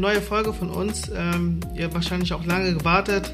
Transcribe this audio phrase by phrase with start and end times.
[0.00, 1.10] neue Folge von uns.
[1.14, 3.32] Ähm, ihr habt wahrscheinlich auch lange gewartet,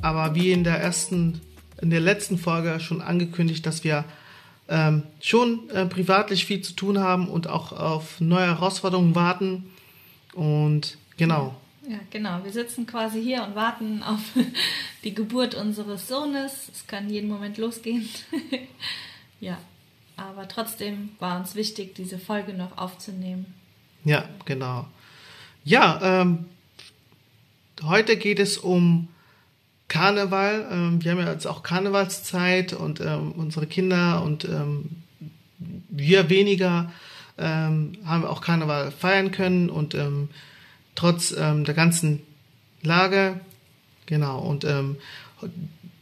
[0.00, 1.40] aber wie in der ersten,
[1.80, 4.04] in der letzten Folge schon angekündigt, dass wir
[4.68, 9.70] ähm, schon äh, privatlich viel zu tun haben und auch auf neue Herausforderungen warten.
[10.34, 11.56] Und genau.
[11.88, 12.44] Ja, genau.
[12.44, 14.20] Wir sitzen quasi hier und warten auf
[15.04, 16.68] die Geburt unseres Sohnes.
[16.72, 18.08] Es kann jeden Moment losgehen.
[19.40, 19.58] ja,
[20.16, 23.54] aber trotzdem war uns wichtig, diese Folge noch aufzunehmen.
[24.04, 24.86] Ja, genau.
[25.68, 26.46] Ja, ähm,
[27.82, 29.08] heute geht es um
[29.88, 30.66] Karneval.
[30.72, 34.88] Ähm, wir haben ja jetzt auch Karnevalszeit und ähm, unsere Kinder und ähm,
[35.90, 36.90] wir weniger
[37.36, 40.30] ähm, haben auch Karneval feiern können und ähm,
[40.94, 42.22] trotz der ganzen
[42.82, 43.38] Lage,
[44.06, 44.66] genau, und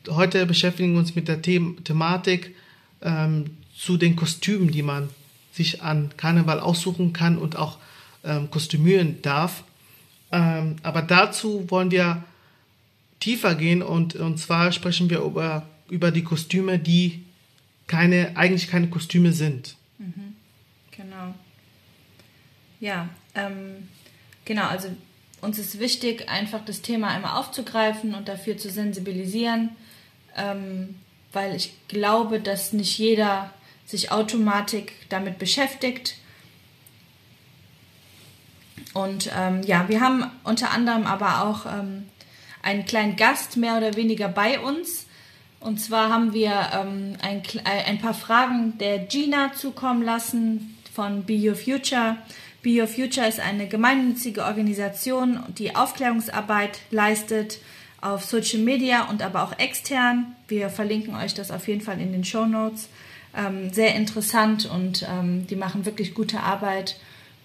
[0.09, 2.57] heute beschäftigen wir uns mit der The Thematik
[3.77, 5.11] zu den Kostümen, die man
[5.53, 7.77] sich an Karneval aussuchen kann und auch
[8.25, 9.65] ähm, kostümieren darf.
[10.33, 12.25] Ähm, aber dazu wollen wir
[13.21, 17.25] tiefer gehen und, und zwar sprechen wir über, über die Kostüme, die
[17.87, 19.77] keine, eigentlich keine Kostüme sind.
[19.99, 20.35] Mhm.
[20.91, 21.35] Genau.
[22.81, 23.89] Ja, ähm,
[24.45, 24.89] genau, also
[25.41, 29.71] uns ist wichtig, einfach das Thema einmal aufzugreifen und dafür zu sensibilisieren,
[30.37, 30.97] ähm,
[31.33, 33.53] weil ich glaube, dass nicht jeder
[33.87, 36.17] sich automatisch damit beschäftigt.
[38.95, 42.09] Und ähm, ja, wir haben unter anderem aber auch ähm,
[42.63, 45.07] einen kleinen Gast mehr oder weniger bei uns.
[45.61, 51.35] Und zwar haben wir ähm, ein, ein paar Fragen der Gina zukommen lassen von Be
[51.35, 52.17] Your Future.
[52.63, 57.59] Be Your Future ist eine gemeinnützige Organisation, die Aufklärungsarbeit leistet
[58.01, 60.35] auf Social Media und aber auch extern.
[60.49, 62.89] Wir verlinken euch das auf jeden Fall in den Show Notes.
[63.37, 66.97] Ähm, sehr interessant und ähm, die machen wirklich gute Arbeit.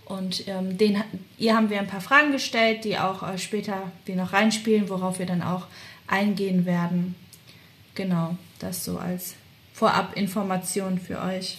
[0.06, 1.02] Und ähm, den,
[1.38, 5.20] ihr haben wir ein paar Fragen gestellt, die auch äh, später wir noch reinspielen, worauf
[5.20, 5.68] wir dann auch
[6.08, 7.16] eingehen werden.
[7.96, 9.36] Genau, das so als
[9.74, 11.58] Vorabinformation für euch.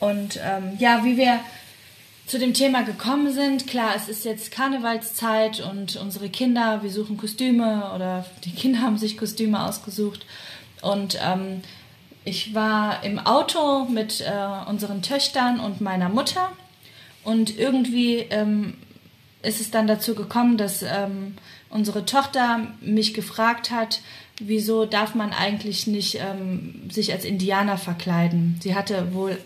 [0.00, 1.40] Und ähm, ja, wie wir
[2.26, 7.16] zu dem Thema gekommen sind, klar, es ist jetzt Karnevalszeit und unsere Kinder, wir suchen
[7.16, 10.26] Kostüme oder die Kinder haben sich Kostüme ausgesucht.
[10.80, 11.62] Und ähm,
[12.24, 16.52] ich war im Auto mit äh, unseren Töchtern und meiner Mutter
[17.24, 18.74] und irgendwie ähm,
[19.42, 21.34] ist es dann dazu gekommen, dass ähm,
[21.68, 24.00] unsere Tochter mich gefragt hat,
[24.38, 28.58] wieso darf man eigentlich nicht ähm, sich als Indianer verkleiden.
[28.62, 29.38] Sie hatte wohl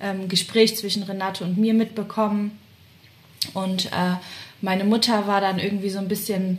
[0.00, 2.58] ähm, Gespräch zwischen Renate und mir mitbekommen
[3.52, 4.16] und äh,
[4.60, 6.58] meine Mutter war dann irgendwie so ein bisschen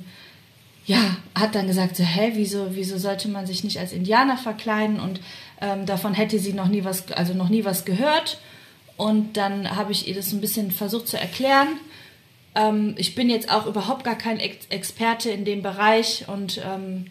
[0.86, 5.00] ja, hat dann gesagt, so, hä, wieso, wieso sollte man sich nicht als Indianer verkleiden?
[5.00, 5.20] Und
[5.66, 8.38] ähm, davon hätte sie noch nie was, also noch nie was gehört.
[8.98, 11.80] Und dann habe ich ihr das ein bisschen versucht zu erklären.
[12.54, 17.08] Ähm, ich bin jetzt auch überhaupt gar kein Ex Experte in dem Bereich und ähm,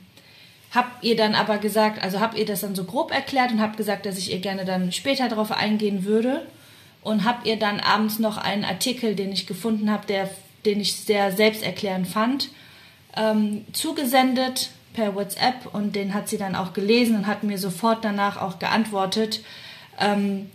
[0.70, 3.76] habe ihr dann aber gesagt, also habe ihr das dann so grob erklärt und habe
[3.76, 6.46] gesagt, dass ich ihr gerne dann später darauf eingehen würde
[7.02, 10.06] und habe ihr dann abends noch einen Artikel, den ich gefunden habe,
[10.64, 12.48] den ich sehr selbsterklärend fand,
[13.16, 18.04] ähm, zugesendet per WhatsApp und den hat sie dann auch gelesen und hat mir sofort
[18.04, 19.42] danach auch geantwortet,
[20.00, 20.50] ähm,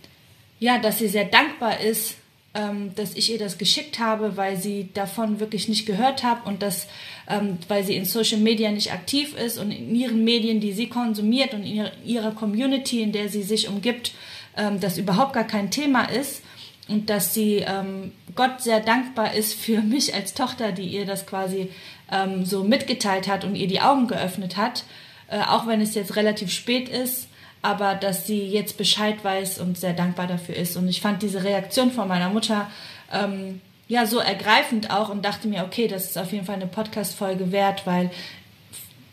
[0.58, 2.16] ja, dass sie sehr dankbar ist,
[2.52, 6.62] ähm, dass ich ihr das geschickt habe, weil sie davon wirklich nicht gehört hat und
[6.62, 6.88] dass,
[7.28, 10.88] ähm, weil sie in Social Media nicht aktiv ist und in ihren Medien, die sie
[10.88, 14.12] konsumiert und in ihrer, Community, in der sie sich umgibt,
[14.56, 16.42] ähm, das überhaupt gar kein Thema ist
[16.88, 21.26] und dass sie ähm, Gott sehr dankbar ist für mich als Tochter, die ihr das
[21.26, 21.70] quasi
[22.10, 24.84] ähm, so mitgeteilt hat und ihr die Augen geöffnet hat,
[25.28, 27.28] äh, auch wenn es jetzt relativ spät ist,
[27.62, 30.76] aber dass sie jetzt Bescheid weiß und sehr dankbar dafür ist.
[30.76, 32.70] Und ich fand diese Reaktion von meiner Mutter
[33.12, 36.66] ähm, ja so ergreifend auch und dachte mir, okay, das ist auf jeden Fall eine
[36.66, 38.10] Podcast-Folge wert, weil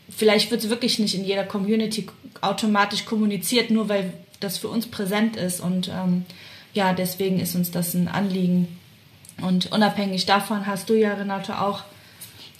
[0.08, 2.06] vielleicht wird es wirklich nicht in jeder Community
[2.40, 5.60] automatisch kommuniziert, nur weil das für uns präsent ist.
[5.60, 6.24] Und ähm,
[6.74, 8.68] ja, deswegen ist uns das ein Anliegen.
[9.40, 11.84] Und unabhängig davon hast du ja, Renate, auch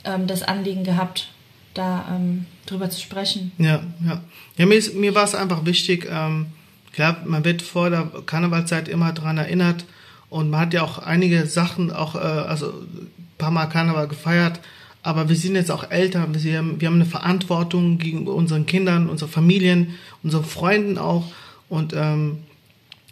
[0.05, 1.29] ähm, das Anliegen gehabt,
[1.75, 3.53] da ähm, drüber zu sprechen.
[3.59, 4.23] Ja, ja.
[4.57, 6.47] Ja, mir, mir war es einfach wichtig, ähm,
[6.93, 9.85] klar, man wird vor der Karnevalzeit immer daran erinnert
[10.31, 14.61] und man hat ja auch einige Sachen, auch, äh, also ein paar Mal Karneval gefeiert,
[15.03, 19.09] aber wir sind jetzt auch älter, wir haben, wir haben eine Verantwortung gegenüber unseren Kindern,
[19.09, 21.25] unseren Familien, unseren Freunden auch
[21.69, 22.39] und ähm,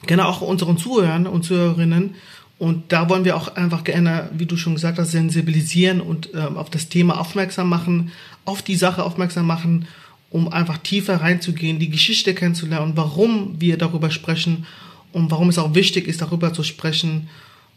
[0.05, 2.15] genau auch unseren Zuhörern und Zuhörerinnen.
[2.59, 6.57] Und da wollen wir auch einfach gerne, wie du schon gesagt hast, sensibilisieren und ähm,
[6.57, 8.13] auf das Thema aufmerksam machen,
[8.47, 9.87] auf die Sache aufmerksam machen,
[10.31, 14.67] um einfach tiefer reinzugehen, die Geschichte kennenzulernen warum wir darüber sprechen
[15.13, 17.29] und warum es auch wichtig ist, darüber zu sprechen.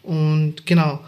[0.03, 0.99] Und genau.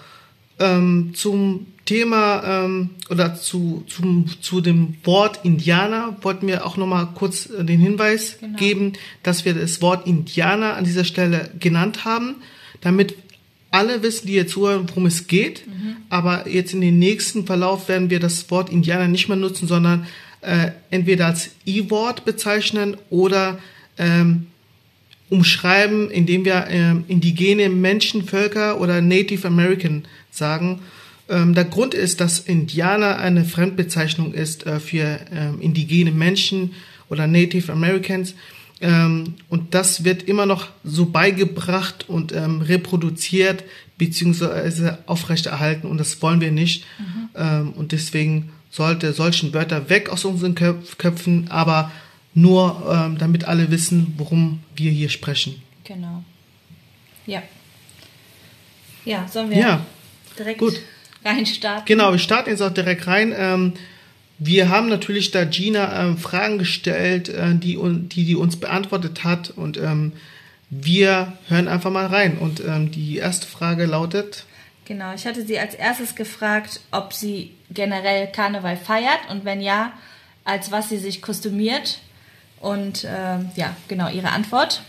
[0.60, 7.10] Ähm, zum Thema ähm, oder zu, zum, zu dem Wort Indianer wollten wir auch nochmal
[7.16, 8.58] kurz äh, den Hinweis genau.
[8.58, 8.94] geben,
[9.24, 12.36] dass wir das Wort Indianer an dieser Stelle genannt haben,
[12.82, 13.16] damit
[13.72, 15.66] alle wissen, die jetzt zuhören, worum es geht.
[15.66, 15.98] Mhm.
[16.10, 20.06] Aber jetzt in den nächsten Verlauf werden wir das Wort Indianer nicht mehr nutzen, sondern
[20.42, 23.60] äh, entweder als I-Wort bezeichnen oder
[23.98, 24.48] ähm,
[25.30, 30.82] umschreiben, indem wir äh, indigene Menschenvölker oder Native American sagen.
[31.32, 36.74] Ähm, der Grund ist, dass Indianer eine Fremdbezeichnung ist äh, für ähm, indigene Menschen
[37.10, 38.36] oder Native Americans.
[38.82, 43.64] Ähm, und das wird immer noch so beigebracht und reproduziert
[43.98, 46.86] beziehungsweise aufrechterhalten und das wollen wir nicht.
[46.98, 47.74] Mhm.
[47.74, 51.92] Und deswegen sollte solchen Wörter weg aus unseren Köpfen, aber
[52.34, 55.62] nur damit alle wissen, worum wir hier sprechen.
[55.84, 56.24] Genau.
[57.28, 57.44] Ja.
[59.06, 59.86] Ja, sollen wir ja.
[60.40, 60.82] direkt Gut.
[61.24, 61.86] Reinstarten?
[61.86, 63.34] Genau, wir starten jetzt auch direkt rein.
[63.36, 63.74] Ähm,
[64.40, 69.52] wir haben natürlich da Gina ähm, Fragen gestellt, äh, die, die die uns beantwortet hat
[69.52, 70.14] und ähm,
[70.72, 72.38] wir hören einfach mal rein.
[72.38, 74.46] Und ähm, die erste Frage lautet:
[74.86, 79.94] Genau, ich hatte sie als erstes gefragt, ob sie generell Karneval feiert und wenn ja,
[80.44, 82.00] als was sie sich kostümiert.
[82.60, 84.82] Und äh, ja, genau, ihre Antwort.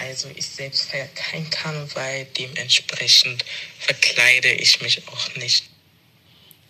[0.00, 3.44] Also ich selbst feiere kein Karneval, dementsprechend
[3.78, 5.68] verkleide ich mich auch nicht.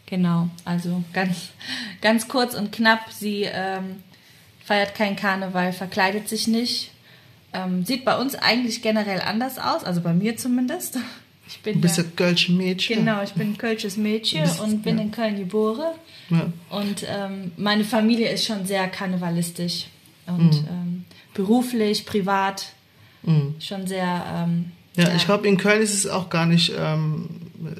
[0.07, 1.49] Genau, also ganz,
[2.03, 4.03] ganz kurz und knapp, sie ähm,
[4.65, 6.91] feiert kein Karneval, verkleidet sich nicht.
[7.55, 10.99] Ähm, sieht bei uns eigentlich generell anders aus, also bei mir zumindest.
[11.47, 12.99] Ich bin du bist ein Kölsches Mädchen.
[12.99, 15.05] Genau, ich bin ein Kölsches Mädchen bist, und bin ja.
[15.05, 15.95] in Köln geboren.
[16.31, 16.53] Ja.
[16.71, 19.87] Und ähm, meine Familie ist schon sehr karnevalistisch.
[20.27, 20.69] Und mhm.
[20.69, 21.05] ähm,
[21.35, 22.73] beruflich, privat
[23.25, 23.55] mhm.
[23.61, 24.25] schon sehr.
[24.35, 27.29] Ähm, ja, ja, ich glaube, in Köln ist es auch gar nicht, ähm,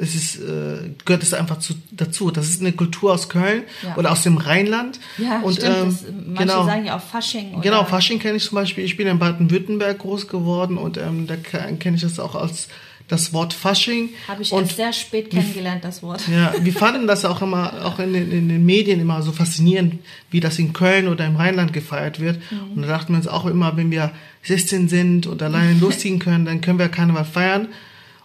[0.01, 2.33] es ist, äh, gehört es einfach zu, dazu.
[2.33, 3.97] Das ist eine Kultur aus Köln ja.
[3.97, 4.99] oder aus dem Rheinland.
[5.19, 5.77] Ja, und, stimmt.
[5.77, 7.53] Ähm, das, manche genau, sagen ja auch Fasching.
[7.53, 7.63] Oder?
[7.63, 8.85] Genau, Fasching kenne ich zum Beispiel.
[8.85, 12.69] Ich bin in Baden-Württemberg groß geworden und ähm, da kenne ich das auch als
[13.09, 14.11] das Wort Fasching.
[14.29, 16.23] Habe ich und sehr spät kennengelernt, das Wort.
[16.29, 19.99] Ja, wir fanden das auch immer, auch in den, in den Medien immer so faszinierend,
[20.31, 22.39] wie das in Köln oder im Rheinland gefeiert wird.
[22.51, 22.73] Mhm.
[22.77, 24.13] Und da dachten wir uns auch immer, wenn wir
[24.43, 27.69] 16 sind und alleine losziehen können, dann können wir Karneval feiern.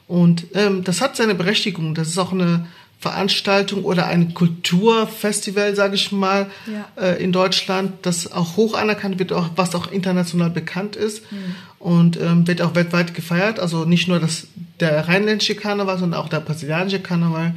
[0.07, 1.93] Und ähm, das hat seine Berechtigung.
[1.93, 2.67] Das ist auch eine
[2.99, 6.85] Veranstaltung oder ein Kulturfestival, sage ich mal, ja.
[7.01, 11.55] äh, in Deutschland, das auch hoch anerkannt wird, auch, was auch international bekannt ist mhm.
[11.79, 13.57] und ähm, wird auch weltweit gefeiert.
[13.57, 14.47] Also nicht nur das,
[14.81, 17.55] der rheinländische Karneval, sondern auch der brasilianische Karneval,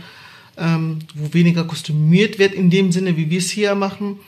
[0.56, 4.20] ähm, wo weniger kostümiert wird in dem Sinne, wie wir es hier machen.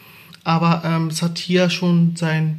[0.43, 2.59] Aber ähm, es hat hier schon sein,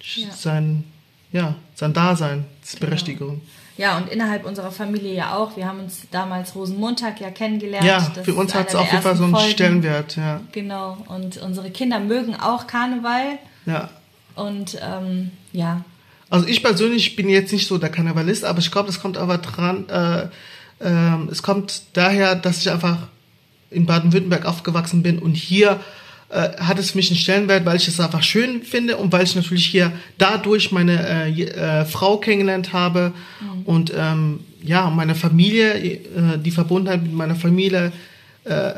[0.00, 0.30] ja.
[0.32, 0.84] sein,
[1.32, 2.86] ja, sein Dasein, genau.
[2.86, 3.40] Berechtigung.
[3.76, 5.56] Ja, und innerhalb unserer Familie ja auch.
[5.56, 7.84] Wir haben uns damals Rosenmontag ja kennengelernt.
[7.84, 9.50] Ja, das für uns hat es auf jeden Fall so einen Folgen.
[9.50, 10.40] Stellenwert, ja.
[10.52, 10.98] Genau.
[11.08, 13.38] Und unsere Kinder mögen auch Karneval.
[13.66, 13.90] Ja.
[14.36, 15.84] Und ähm, ja.
[16.30, 19.38] Also ich persönlich bin jetzt nicht so der Karnevalist, aber ich glaube, das kommt aber
[19.38, 20.28] dran, äh,
[20.80, 22.98] äh, es kommt daher, dass ich einfach
[23.70, 25.80] in Baden-Württemberg aufgewachsen bin und hier
[26.30, 29.36] äh, hat es mich einen Stellenwert, weil ich es einfach schön finde und weil ich
[29.36, 33.62] natürlich hier dadurch meine äh, äh, Frau kennengelernt habe mhm.
[33.64, 37.92] und ähm, ja, meine Familie, äh, die Verbundenheit mit meiner Familie,
[38.44, 38.72] äh,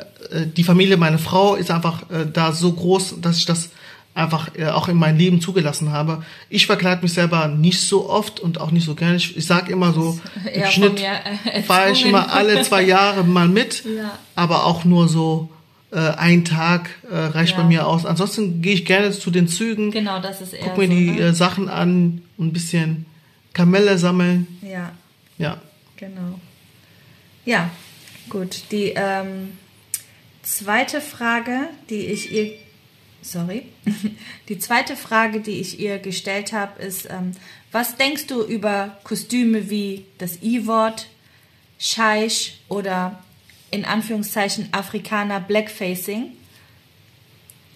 [0.56, 3.70] die Familie meiner Frau ist einfach da so groß, dass ich das
[4.12, 6.24] einfach auch in mein Leben zugelassen habe.
[6.48, 9.16] Ich verkleide mich selber nicht so oft und auch nicht so gerne.
[9.16, 10.18] Ich, ich sage immer so,
[10.52, 11.00] im Schnitt
[11.66, 14.18] fahre ich immer alle zwei Jahre mal mit, ja.
[14.34, 15.48] aber auch nur so
[15.96, 17.62] äh, ein Tag äh, reicht ja.
[17.62, 18.04] bei mir aus.
[18.04, 19.90] Ansonsten gehe ich gerne zu den Zügen.
[19.90, 21.20] Genau, das ist eher Guck mir so, die ne?
[21.20, 23.06] äh, Sachen an und ein bisschen
[23.54, 24.46] Kamelle sammeln.
[24.60, 24.92] Ja.
[25.38, 25.56] Ja.
[25.96, 26.38] Genau.
[27.46, 27.70] Ja,
[28.28, 28.64] gut.
[28.72, 29.52] Die ähm,
[30.42, 32.52] zweite Frage, die ich ihr
[33.22, 33.62] sorry.
[34.48, 37.32] Die zweite Frage, die ich ihr gestellt habe, ist, ähm,
[37.72, 41.08] was denkst du über Kostüme wie das I-Wort,
[41.78, 43.18] Scheich oder
[43.70, 46.37] in Anführungszeichen Afrikaner Blackfacing.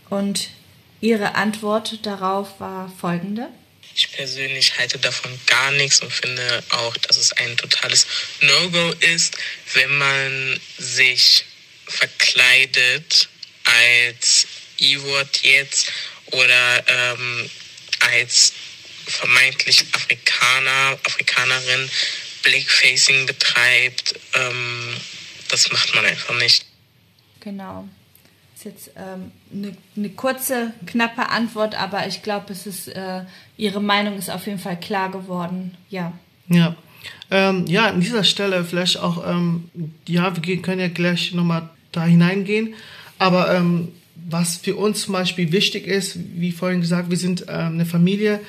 [0.09, 0.51] Und
[1.01, 3.49] ihre Antwort darauf war folgende.
[3.95, 8.07] Ich persönlich halte davon gar nichts und finde auch, dass es ein totales
[8.41, 9.37] No-Go ist,
[9.75, 11.45] wenn man sich
[11.87, 13.29] verkleidet
[13.65, 14.47] als
[14.79, 15.93] E-Wort jetzt
[16.27, 17.51] oder ähm,
[18.01, 18.53] als
[19.07, 21.91] vermeintlich Afrikaner, Afrikanerin
[22.43, 24.15] Blackfacing betreibt.
[24.35, 24.80] Ähm,
[25.51, 26.65] das macht man einfach nicht.
[27.41, 27.89] Genau.
[28.55, 33.23] Das ist jetzt ähm, eine, eine, kurze, knappe Antwort, aber ich glaube, es ist äh,
[33.57, 35.77] Ihre Meinung ist auf jeden Fall klar geworden.
[35.89, 36.13] Ja.
[36.49, 36.77] Ja.
[37.31, 39.71] Ähm, ja, an dieser Stelle vielleicht auch, ähm,
[40.07, 42.75] ja, wir können ja gleich nochmal da hineingehen,
[43.19, 43.89] aber ähm,
[44.29, 48.41] was für uns zum Beispiel wichtig ist, wie vorhin gesagt, wir sind ähm, eine Familie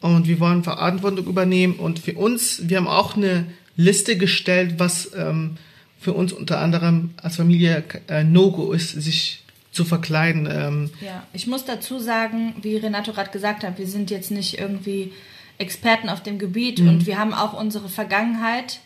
[0.00, 5.10] und wir wollen Verantwortung übernehmen und für uns, wir haben auch eine Liste gestellt, was
[5.14, 5.56] ähm,
[6.00, 10.48] für uns unter anderem als Familie äh, No-Go ist, sich zu verkleiden.
[10.50, 10.90] Ähm.
[11.00, 15.12] Ja, ich muss dazu sagen, wie Renato gerade gesagt hat, wir sind jetzt nicht irgendwie
[15.58, 16.88] Experten auf dem Gebiet mhm.
[16.88, 18.80] und wir haben auch unsere Vergangenheit,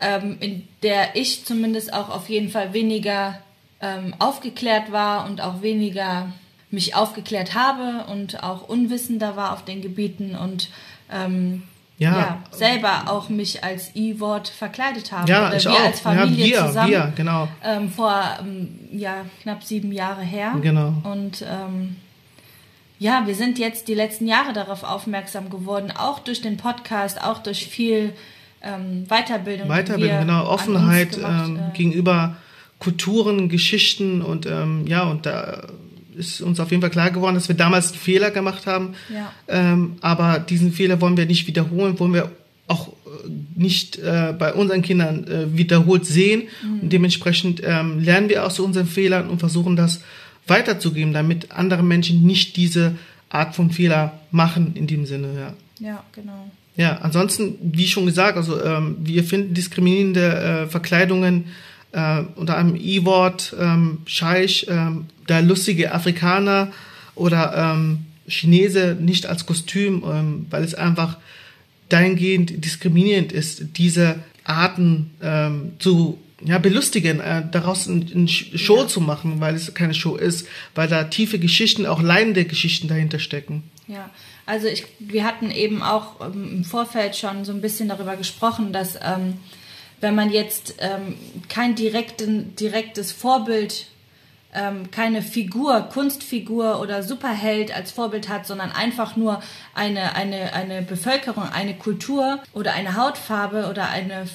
[0.00, 3.38] ähm, in der ich zumindest auch auf jeden Fall weniger
[3.80, 6.32] ähm, aufgeklärt war und auch weniger
[6.70, 10.68] mich aufgeklärt habe und auch unwissender war auf den Gebieten und
[11.10, 11.62] ähm,
[11.98, 12.18] ja.
[12.18, 12.44] ja.
[12.50, 15.30] selber auch mich als E-Wort verkleidet habe.
[15.30, 15.80] Ja, Oder ich wir auch.
[15.80, 16.90] als Familie ja, wir, zusammen.
[16.90, 17.48] Wir, genau.
[17.64, 20.54] Ähm, vor ähm, ja, knapp sieben Jahre her.
[20.60, 20.92] Genau.
[21.04, 21.96] Und ähm,
[22.98, 27.38] ja, wir sind jetzt die letzten Jahre darauf aufmerksam geworden, auch durch den Podcast, auch
[27.38, 28.12] durch viel
[28.62, 29.68] ähm, Weiterbildung.
[29.68, 32.36] Weiterbildung, genau, Offenheit gemacht, ähm, äh, gegenüber
[32.78, 35.66] Kulturen, Geschichten und ähm, ja, und da
[36.16, 38.94] ist uns auf jeden Fall klar geworden, dass wir damals einen Fehler gemacht haben.
[39.12, 39.32] Ja.
[39.48, 42.32] Ähm, aber diesen Fehler wollen wir nicht wiederholen, wollen wir
[42.66, 46.44] auch äh, nicht äh, bei unseren Kindern äh, wiederholt sehen.
[46.62, 46.80] Mhm.
[46.80, 50.00] Und dementsprechend ähm, lernen wir aus unseren Fehlern und versuchen das
[50.46, 52.96] weiterzugeben, damit andere Menschen nicht diese
[53.28, 55.28] Art von Fehler machen in dem Sinne.
[55.80, 56.50] Ja, ja genau.
[56.76, 61.46] Ja, ansonsten, wie schon gesagt, also ähm, wir finden diskriminierende äh, Verkleidungen
[61.96, 66.70] äh, unter einem E-Wort, ähm, Scheich, ähm, der lustige Afrikaner
[67.14, 71.16] oder ähm, Chinese nicht als Kostüm, ähm, weil es einfach
[71.88, 78.88] dahingehend diskriminierend ist, diese Arten ähm, zu ja, belustigen, äh, daraus eine ein Show ja.
[78.88, 83.18] zu machen, weil es keine Show ist, weil da tiefe Geschichten, auch leidende Geschichten dahinter
[83.18, 83.62] stecken.
[83.88, 84.10] Ja,
[84.44, 88.72] also ich, wir hatten eben auch ähm, im Vorfeld schon so ein bisschen darüber gesprochen,
[88.74, 89.38] dass ähm,
[90.06, 91.16] wenn man jetzt ähm,
[91.48, 93.88] kein direkten, direktes Vorbild,
[94.54, 99.42] ähm, keine Figur, Kunstfigur oder Superheld als Vorbild hat, sondern einfach nur
[99.74, 104.30] eine, eine, eine Bevölkerung, eine Kultur oder eine Hautfarbe oder einen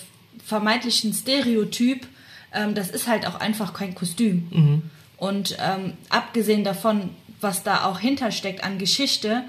[0.45, 2.05] vermeintlichen Stereotyp,
[2.53, 4.49] ähm, das ist halt auch einfach kein Kostüm.
[4.51, 4.81] Mhm.
[5.15, 9.45] Und ähm, abgesehen davon, was da auch hintersteckt an Geschichte,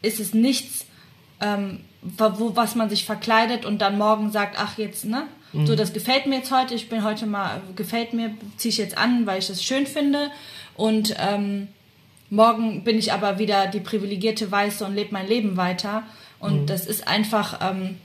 [0.00, 0.86] ist es nichts,
[1.42, 5.26] ähm, wo, was man sich verkleidet und dann morgen sagt, ach jetzt, ne?
[5.52, 5.66] Mhm.
[5.66, 8.98] So, das gefällt mir jetzt heute, ich bin heute mal, gefällt mir, ziehe ich jetzt
[8.98, 10.30] an, weil ich das schön finde.
[10.74, 11.68] Und ähm,
[12.30, 16.02] morgen bin ich aber wieder die privilegierte Weiße und lebe mein Leben weiter.
[16.38, 16.66] Und mhm.
[16.66, 17.96] das ist einfach, ähm,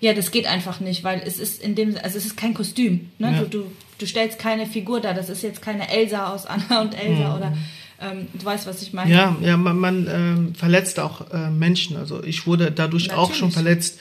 [0.00, 3.10] ja, das geht einfach nicht, weil es ist in dem, also es ist kein Kostüm.
[3.18, 3.32] Ne?
[3.32, 3.42] Ja.
[3.42, 5.12] Du, du, du stellst keine Figur da.
[5.12, 7.36] Das ist jetzt keine Elsa aus Anna und Elsa mhm.
[7.36, 7.56] oder
[8.00, 9.12] ähm, du weißt, was ich meine.
[9.12, 11.96] Ja, ja, man, man ähm, verletzt auch äh, Menschen.
[11.96, 13.30] Also ich wurde dadurch Natürlich.
[13.30, 13.98] auch schon verletzt.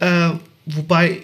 [0.00, 0.30] Äh,
[0.66, 1.22] wobei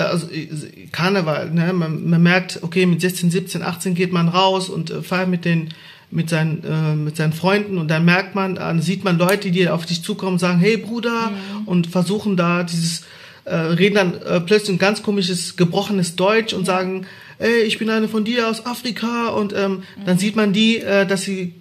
[0.00, 0.48] also äh,
[0.92, 1.72] Karneval, ne?
[1.72, 5.44] man, man merkt, okay, mit 16, 17, 18 geht man raus und äh, feiert mit
[5.44, 5.70] den
[6.08, 9.68] mit seinen äh, mit seinen Freunden und dann merkt man, dann sieht man Leute, die
[9.68, 11.68] auf dich zukommen, und sagen, hey Bruder mhm.
[11.68, 13.02] und versuchen da dieses
[13.44, 16.74] äh, reden dann äh, plötzlich ein ganz komisches gebrochenes Deutsch und ja.
[16.74, 17.06] sagen,
[17.38, 20.04] ey, ich bin eine von dir aus Afrika und ähm, mhm.
[20.04, 21.54] dann sieht man die, äh, dass sie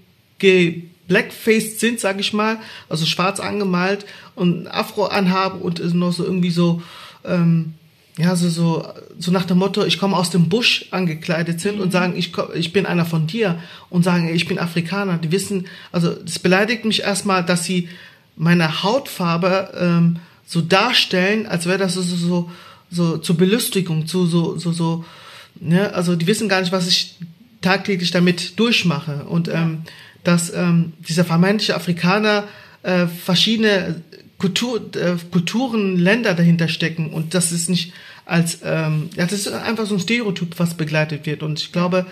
[1.08, 2.58] blackfaced sind, sag ich mal,
[2.90, 6.82] also schwarz angemalt und Afro anhaben und noch so irgendwie so
[7.24, 7.74] ähm,
[8.18, 8.88] ja, so, so,
[9.20, 11.82] so nach dem Motto, ich komme aus dem Busch angekleidet sind mhm.
[11.82, 15.18] und sagen, ich, ich bin einer von dir und sagen, ich bin Afrikaner.
[15.18, 17.90] Die wissen, also es beleidigt mich erstmal, dass sie
[18.38, 22.52] meine Hautfarbe ähm, so darstellen, als wäre das so, so, so,
[22.90, 25.04] so zur Belustigung, zu so, so, so,
[25.60, 27.18] ne, also die wissen gar nicht, was ich
[27.62, 29.26] tagtäglich damit durchmache.
[29.26, 29.82] Und ähm,
[30.24, 32.46] dass ähm, dieser vermeintliche Afrikaner
[32.84, 34.02] äh, verschiedene
[34.38, 37.94] Kultur, äh, Kulturen, Länder dahinter stecken und das ist nicht
[38.26, 42.06] als, ähm, das ist einfach so ein Stereotyp, was begleitet wird und ich glaube,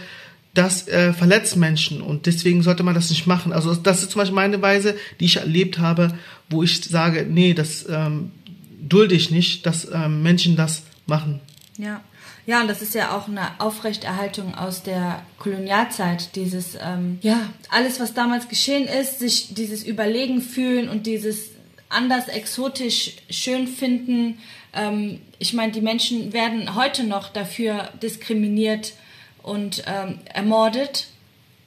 [0.53, 3.51] das äh, verletzt Menschen und deswegen sollte man das nicht machen.
[3.53, 6.15] Also das ist zum Beispiel meine Weise, die ich erlebt habe,
[6.49, 8.31] wo ich sage, nee, das ähm,
[8.79, 11.39] dulde ich nicht, dass ähm, Menschen das machen.
[11.77, 12.01] Ja.
[12.45, 16.35] Ja, und das ist ja auch eine Aufrechterhaltung aus der Kolonialzeit.
[16.35, 17.39] Dieses, ähm, ja,
[17.69, 21.51] alles, was damals geschehen ist, sich dieses Überlegen fühlen und dieses
[21.87, 24.39] anders exotisch schön finden.
[24.73, 28.93] Ähm, ich meine, die Menschen werden heute noch dafür diskriminiert
[29.41, 31.07] und ähm, ermordet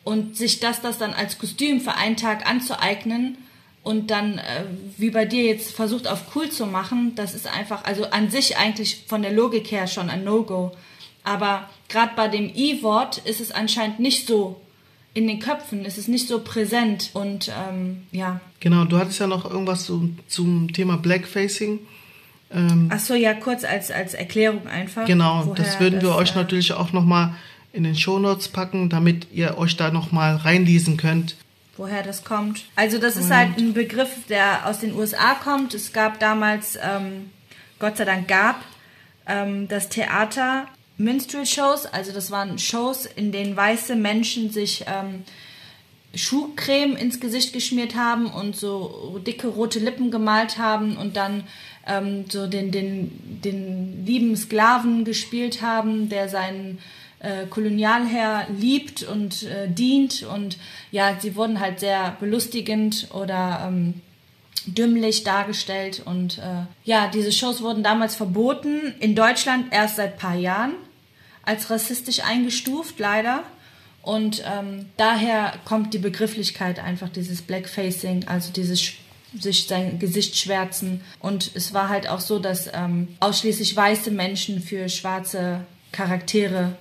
[0.05, 3.39] und sich das, das dann als Kostüm für einen Tag anzueignen
[3.87, 4.65] und dann, äh,
[4.97, 8.57] wie bei dir jetzt versucht auf cool zu machen, das ist einfach, also an sich
[8.57, 10.73] eigentlich von der Logik her schon ein No-Go.
[11.23, 14.61] Aber gerade bei dem I-Wort ist es anscheinend nicht so
[15.15, 18.41] in den Köpfen, es ist nicht so präsent und ähm, ja.
[18.61, 21.79] Genau, du hattest ja noch irgendwas zum, zum Thema Blackfacing.
[22.53, 25.05] Ähm, Ach so, ja, kurz als, als Erklärung einfach.
[25.05, 27.35] genau, das würden wir das, euch äh, natürlich auch nochmal
[27.73, 31.37] in den Shownotes packen, damit ihr euch da nochmal reinlesen könnt.
[31.77, 32.65] woher das kommt.
[32.75, 35.75] Also das ist halt ein Begriff, der aus den USA kommt.
[35.75, 37.31] Es gab damals, ähm,
[37.79, 38.63] Gott sei Dank gab,
[39.27, 41.85] ähm, das Theater Minstrel-Shows.
[41.87, 45.25] Also das waren Shows, in denen weiße Menschen sich ähm,
[46.17, 51.45] Schuhcreme ins Gesicht geschmiert haben und so dicke rote Lippen gemalt haben und dann
[51.87, 56.79] ähm, so den, den, den lieben Sklaven gespielt haben, der seinen
[57.21, 60.23] äh, Kolonialherr liebt und äh, dient.
[60.23, 60.59] Und
[60.91, 63.95] ja, sie wurden halt sehr belustigend oder ähm,
[64.67, 66.03] dümmlich dargestellt.
[66.05, 68.95] Und äh, ja, diese Shows wurden damals verboten.
[69.01, 70.73] In Deutschland erst seit paar Jahren
[71.45, 73.45] als rassistisch eingestuft, leider.
[74.07, 78.93] Und ähm, daher kommt die Begrifflichkeit einfach dieses Blackfacing, also dieses
[79.37, 81.01] sich sein Gesicht schwärzen.
[81.19, 86.77] Und es war halt auch so, dass ähm, ausschließlich weiße Menschen für schwarze Charaktere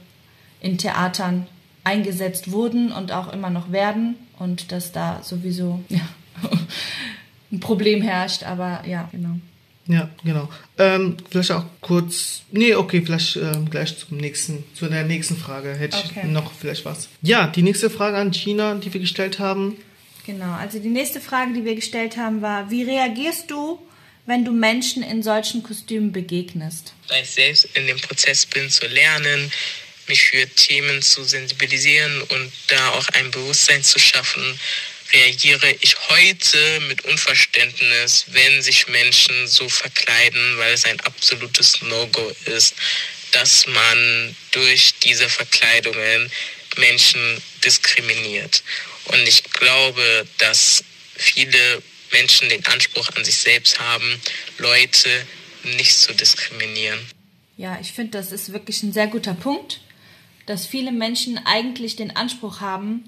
[0.62, 1.48] in Theatern
[1.84, 4.17] eingesetzt wurden und auch immer noch werden.
[4.38, 6.08] Und dass da sowieso ja,
[7.51, 8.44] ein Problem herrscht.
[8.44, 9.39] Aber ja, genau.
[9.88, 10.50] Ja, genau.
[10.80, 12.42] Ähm, vielleicht auch kurz.
[12.51, 16.22] Nee, okay, vielleicht ähm, gleich zum nächsten, zu der nächsten Frage hätte Okay.
[16.24, 17.08] ich noch vielleicht was.
[17.22, 19.77] Ja, die nächste Frage an Gina, die wir gestellt haben.
[20.25, 23.80] Genau, also die nächste Frage, die wir gestellt haben, war, wie reagierst du,
[24.25, 26.94] wenn du Menschen in solchen Kostümen begegnest?
[27.08, 29.51] da ich selbst in dem Prozess bin zu lernen,
[30.08, 34.44] mich für Themen zu sensibilisieren und da auch ein Bewusstsein zu schaffen,
[35.14, 42.32] reagiere ich heute mit Unverständnis, wenn sich Menschen so verkleiden, weil es ein absolutes No-Go
[42.46, 42.76] ist,
[43.32, 46.32] dass man durch diese Verkleidungen
[46.78, 48.63] Menschen diskriminiert.
[49.06, 50.84] Und ich glaube, dass
[51.15, 54.22] viele Menschen den Anspruch an sich selbst haben,
[54.58, 55.10] Leute
[55.63, 57.00] nicht zu diskriminieren.
[57.58, 59.82] Ja, ich finde, das ist wirklich ein sehr guter Punkt,
[60.46, 63.06] dass viele Menschen eigentlich den Anspruch haben,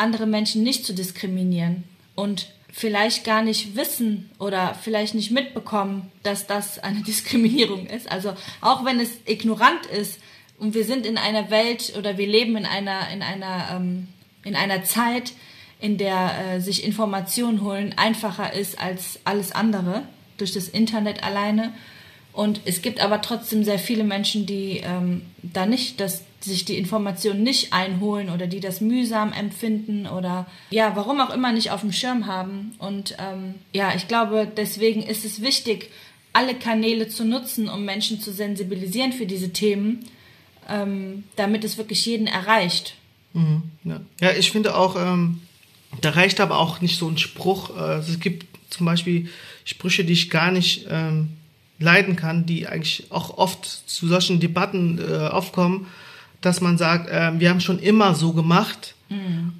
[0.00, 1.84] andere Menschen nicht zu diskriminieren
[2.14, 8.10] und vielleicht gar nicht wissen oder vielleicht nicht mitbekommen, dass das eine Diskriminierung ist.
[8.10, 10.18] Also auch wenn es ignorant ist
[10.58, 14.08] und wir sind in einer Welt oder wir leben in einer in einer ähm,
[14.42, 15.32] in einer Zeit,
[15.80, 20.02] in der äh, sich Informationen holen einfacher ist als alles andere
[20.38, 21.72] durch das Internet alleine.
[22.32, 26.78] Und es gibt aber trotzdem sehr viele Menschen, die ähm, da nicht, dass sich die
[26.78, 31.80] Informationen nicht einholen oder die das mühsam empfinden oder ja, warum auch immer nicht auf
[31.80, 32.74] dem Schirm haben.
[32.78, 35.90] Und ähm, ja, ich glaube, deswegen ist es wichtig,
[36.32, 40.06] alle Kanäle zu nutzen, um Menschen zu sensibilisieren für diese Themen,
[40.68, 42.94] ähm, damit es wirklich jeden erreicht.
[43.32, 44.00] Mhm, ja.
[44.20, 45.42] ja, ich finde auch, ähm,
[46.00, 47.76] da reicht aber auch nicht so ein Spruch.
[47.76, 49.28] Also es gibt zum Beispiel
[49.64, 51.30] Sprüche, die ich gar nicht ähm,
[51.80, 55.88] leiden kann, die eigentlich auch oft zu solchen Debatten äh, aufkommen,
[56.40, 58.94] dass man sagt, äh, wir haben schon immer so gemacht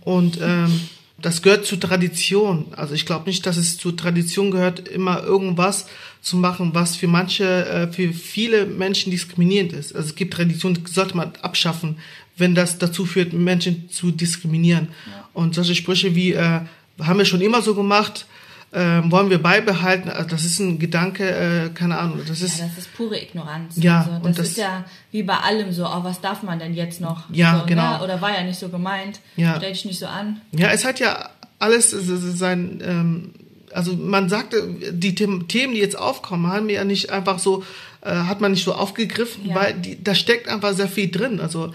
[0.04, 0.80] und ähm,
[1.20, 2.66] das gehört zur Tradition.
[2.76, 5.86] Also ich glaube nicht, dass es zur Tradition gehört, immer irgendwas
[6.22, 9.94] zu machen, was für manche, äh, für viele Menschen diskriminierend ist.
[9.94, 11.96] Also es gibt Traditionen, die sollte man abschaffen,
[12.36, 14.88] wenn das dazu führt, Menschen zu diskriminieren.
[15.34, 16.60] Und solche Sprüche wie, äh,
[17.00, 18.26] haben wir schon immer so gemacht,
[18.72, 22.66] äh, wollen wir beibehalten, also das ist ein Gedanke, äh, keine Ahnung, das ist, Ja,
[22.66, 23.74] das ist pure Ignoranz.
[23.76, 26.58] Ja, also, das, und das- ist ja wie bei allem so, oh, was darf man
[26.60, 27.24] denn jetzt noch?
[27.32, 27.98] Ja, so, genau.
[27.98, 28.04] Ne?
[28.04, 29.18] Oder war ja nicht so gemeint.
[29.36, 29.56] Ja.
[29.56, 30.40] Stell dich nicht so an.
[30.52, 33.30] Ja, es hat ja alles sein, ähm,
[33.72, 37.62] also man sagte, die Them- Themen, die jetzt aufkommen, haben wir ja nicht einfach so,
[38.02, 39.54] äh, hat man nicht so aufgegriffen, Ja.
[39.56, 41.38] weil die, da steckt einfach sehr viel drin.
[41.40, 41.72] Also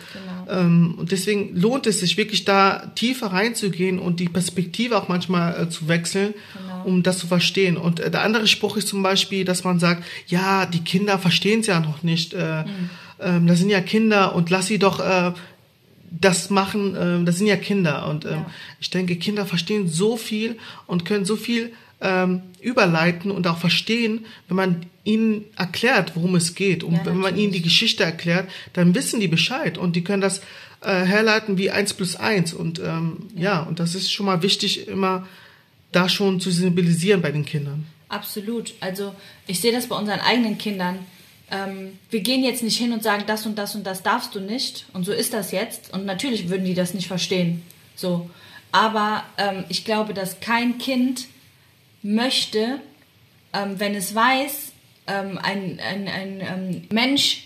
[0.48, 0.60] Genau.
[0.60, 5.62] ähm, und deswegen lohnt es sich wirklich da tiefer reinzugehen und die Perspektive auch manchmal
[5.64, 6.75] äh, zu wechseln, Genau.
[6.86, 7.78] Um das zu verstehen.
[7.78, 11.60] Und äh, der andere Spruch ist zum Beispiel, dass man sagt, ja, die Kinder verstehen
[11.62, 12.34] es ja noch nicht.
[12.34, 12.90] Äh, Mhm.
[13.20, 15.32] ähm, das sind ja Kinder und lass sie doch äh,
[16.12, 18.08] das machen, ähm, das sind ja Kinder.
[18.08, 18.46] Und ähm, Ja.
[18.80, 21.72] ich denke, Kinder verstehen so viel und können so viel
[22.02, 26.84] ähm, überleiten und auch verstehen, wenn man ihnen erklärt, worum es geht.
[26.84, 27.62] Und Ja, wenn man ihnen die.
[27.62, 30.40] Geschichte erklärt, dann wissen die Bescheid und die können das
[30.82, 32.54] äh, herleiten wie eins plus eins.
[32.54, 33.62] Und ähm, ja.
[33.64, 35.26] und das ist schon mal wichtig, immer
[35.96, 37.88] da schon zu sensibilisieren bei den Kindern.
[38.10, 38.74] Absolut.
[38.80, 39.16] Also
[39.48, 41.00] ich sehe das bei unseren eigenen Kindern.
[41.52, 44.40] Ähm, wir gehen jetzt nicht hin und sagen, das und das und das darfst du
[44.40, 44.86] nicht.
[44.94, 45.94] Und so ist das jetzt.
[45.94, 47.62] Und natürlich würden die das nicht verstehen.
[47.96, 48.30] So.
[48.72, 51.28] Aber ähm, ich glaube, dass kein Kind
[52.04, 52.80] möchte,
[53.54, 54.74] ähm, wenn es weiß,
[55.08, 57.45] ähm, ein, ein, ein ähm, Mensch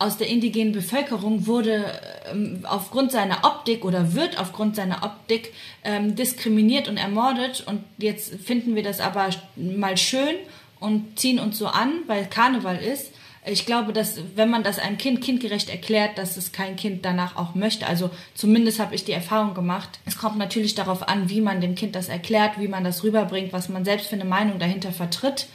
[0.00, 1.84] aus der indigenen Bevölkerung wurde
[2.32, 5.52] ähm, aufgrund seiner Optik oder wird aufgrund seiner Optik
[5.84, 7.62] ähm, diskriminiert und ermordet.
[7.66, 10.36] Und jetzt finden wir das aber mal schön
[10.80, 13.12] und ziehen uns so an, weil Karneval ist.
[13.44, 17.36] Ich glaube, dass wenn man das einem Kind kindgerecht erklärt, dass es kein Kind danach
[17.36, 17.86] auch möchte.
[17.86, 20.00] Also zumindest habe ich die Erfahrung gemacht.
[20.06, 23.52] Es kommt natürlich darauf an, wie man dem Kind das erklärt, wie man das rüberbringt,
[23.52, 25.46] was man selbst für eine Meinung dahinter vertritt.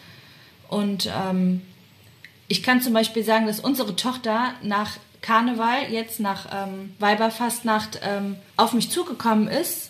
[0.67, 1.61] Und ähm,
[2.47, 8.35] ich kann zum Beispiel sagen, dass unsere Tochter nach Karneval, jetzt nach ähm, Weiberfastnacht, ähm,
[8.57, 9.89] auf mich zugekommen ist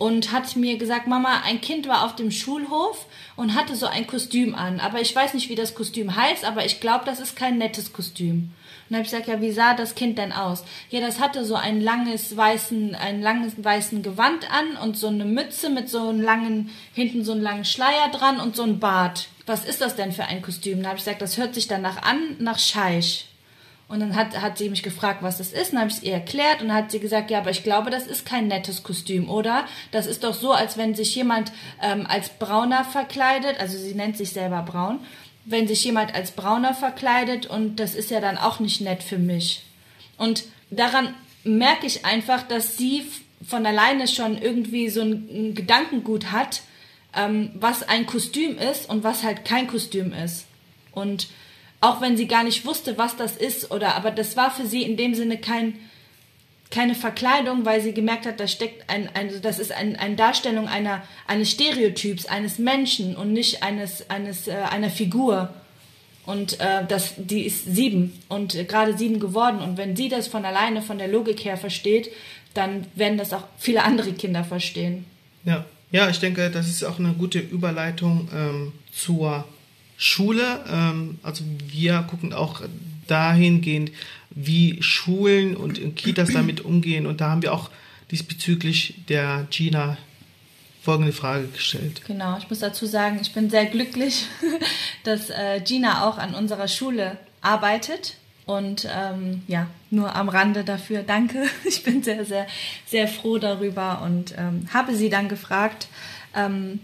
[0.00, 3.06] und hat mir gesagt, Mama, ein Kind war auf dem Schulhof
[3.36, 4.80] und hatte so ein Kostüm an.
[4.80, 7.92] Aber ich weiß nicht, wie das Kostüm heißt, aber ich glaube, das ist kein nettes
[7.92, 8.50] Kostüm.
[8.88, 10.64] Und habe ich gesagt, ja, wie sah das Kind denn aus?
[10.88, 15.26] Ja, das hatte so ein langes weißen, ein langes weißen Gewand an und so eine
[15.26, 19.28] Mütze mit so einem langen, hinten so einem langen Schleier dran und so ein Bart.
[19.50, 20.80] Was ist das denn für ein Kostüm?
[20.80, 23.26] Da habe ich gesagt, das hört sich danach an, nach Scheich.
[23.88, 25.72] Und dann hat, hat sie mich gefragt, was das ist.
[25.72, 27.90] Dann habe ich es ihr erklärt und dann hat sie gesagt, ja, aber ich glaube,
[27.90, 29.66] das ist kein nettes Kostüm, oder?
[29.90, 31.50] Das ist doch so, als wenn sich jemand
[31.82, 35.00] ähm, als Brauner verkleidet, also sie nennt sich selber Braun,
[35.44, 39.18] wenn sich jemand als Brauner verkleidet und das ist ja dann auch nicht nett für
[39.18, 39.64] mich.
[40.16, 43.04] Und daran merke ich einfach, dass sie
[43.44, 46.62] von alleine schon irgendwie so ein Gedankengut hat,
[47.16, 50.46] ähm, was ein Kostüm ist und was halt kein Kostüm ist.
[50.92, 51.28] Und
[51.80, 54.82] auch wenn sie gar nicht wusste, was das ist oder aber das war für sie
[54.82, 55.74] in dem Sinne kein
[56.70, 60.68] keine Verkleidung, weil sie gemerkt hat, da steckt ein, ein das ist ein, eine Darstellung
[60.68, 65.52] einer eines Stereotyps eines Menschen und nicht eines eines äh, einer Figur
[66.26, 70.28] und äh, das die ist sieben und äh, gerade sieben geworden und wenn sie das
[70.28, 72.12] von alleine von der Logik her versteht,
[72.52, 75.06] dann werden das auch viele andere Kinder verstehen.
[75.44, 79.44] Ja, ja, ich denke, das ist auch eine gute Überleitung ähm, zur
[79.96, 80.64] Schule.
[80.70, 82.62] Ähm, also wir gucken auch
[83.06, 83.90] dahingehend,
[84.30, 87.06] wie Schulen und Kitas damit umgehen.
[87.06, 87.70] Und da haben wir auch
[88.10, 89.98] diesbezüglich der Gina
[90.82, 92.02] folgende Frage gestellt.
[92.06, 94.26] Genau, ich muss dazu sagen, ich bin sehr glücklich,
[95.04, 98.16] dass äh, Gina auch an unserer Schule arbeitet.
[98.50, 101.48] Und ähm, ja, nur am Rande dafür danke.
[101.64, 102.48] Ich bin sehr, sehr,
[102.84, 105.86] sehr froh darüber und ähm, habe sie dann gefragt,
[106.34, 106.80] ähm,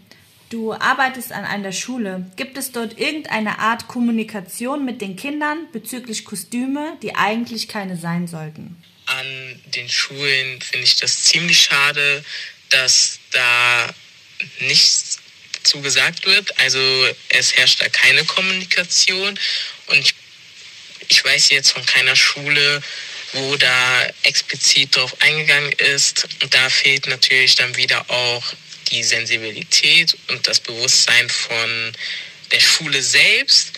[0.48, 2.30] Du arbeitest an einer Schule.
[2.36, 8.28] Gibt es dort irgendeine Art Kommunikation mit den Kindern bezüglich Kostüme, die eigentlich keine sein
[8.28, 8.80] sollten?
[9.06, 9.26] An
[9.74, 12.24] den Schulen finde ich das ziemlich schade,
[12.70, 13.92] dass da
[14.60, 15.18] nichts
[15.64, 16.56] zugesagt wird.
[16.60, 16.78] Also
[17.30, 19.36] es herrscht da keine Kommunikation
[19.88, 20.14] und ich,
[21.26, 22.82] weiß jetzt von keiner Schule,
[23.32, 26.26] wo da explizit drauf eingegangen ist.
[26.42, 28.44] Und da fehlt natürlich dann wieder auch
[28.90, 31.92] die Sensibilität und das Bewusstsein von
[32.52, 33.72] der Schule selbst.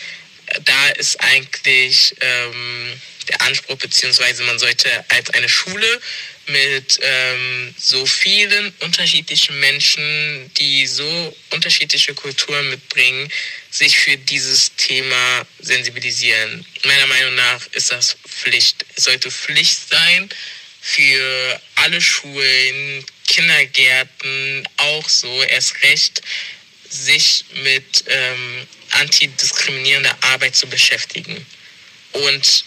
[0.65, 5.99] Da ist eigentlich ähm, der Anspruch, beziehungsweise man sollte als eine Schule
[6.47, 13.31] mit ähm, so vielen unterschiedlichen Menschen, die so unterschiedliche Kulturen mitbringen,
[13.71, 16.65] sich für dieses Thema sensibilisieren.
[16.85, 18.85] Meiner Meinung nach ist das Pflicht.
[18.95, 20.29] Es sollte Pflicht sein
[20.81, 26.21] für alle Schulen, Kindergärten auch so, erst recht,
[26.89, 31.45] sich mit ähm, antidiskriminierender Arbeit zu beschäftigen
[32.13, 32.65] und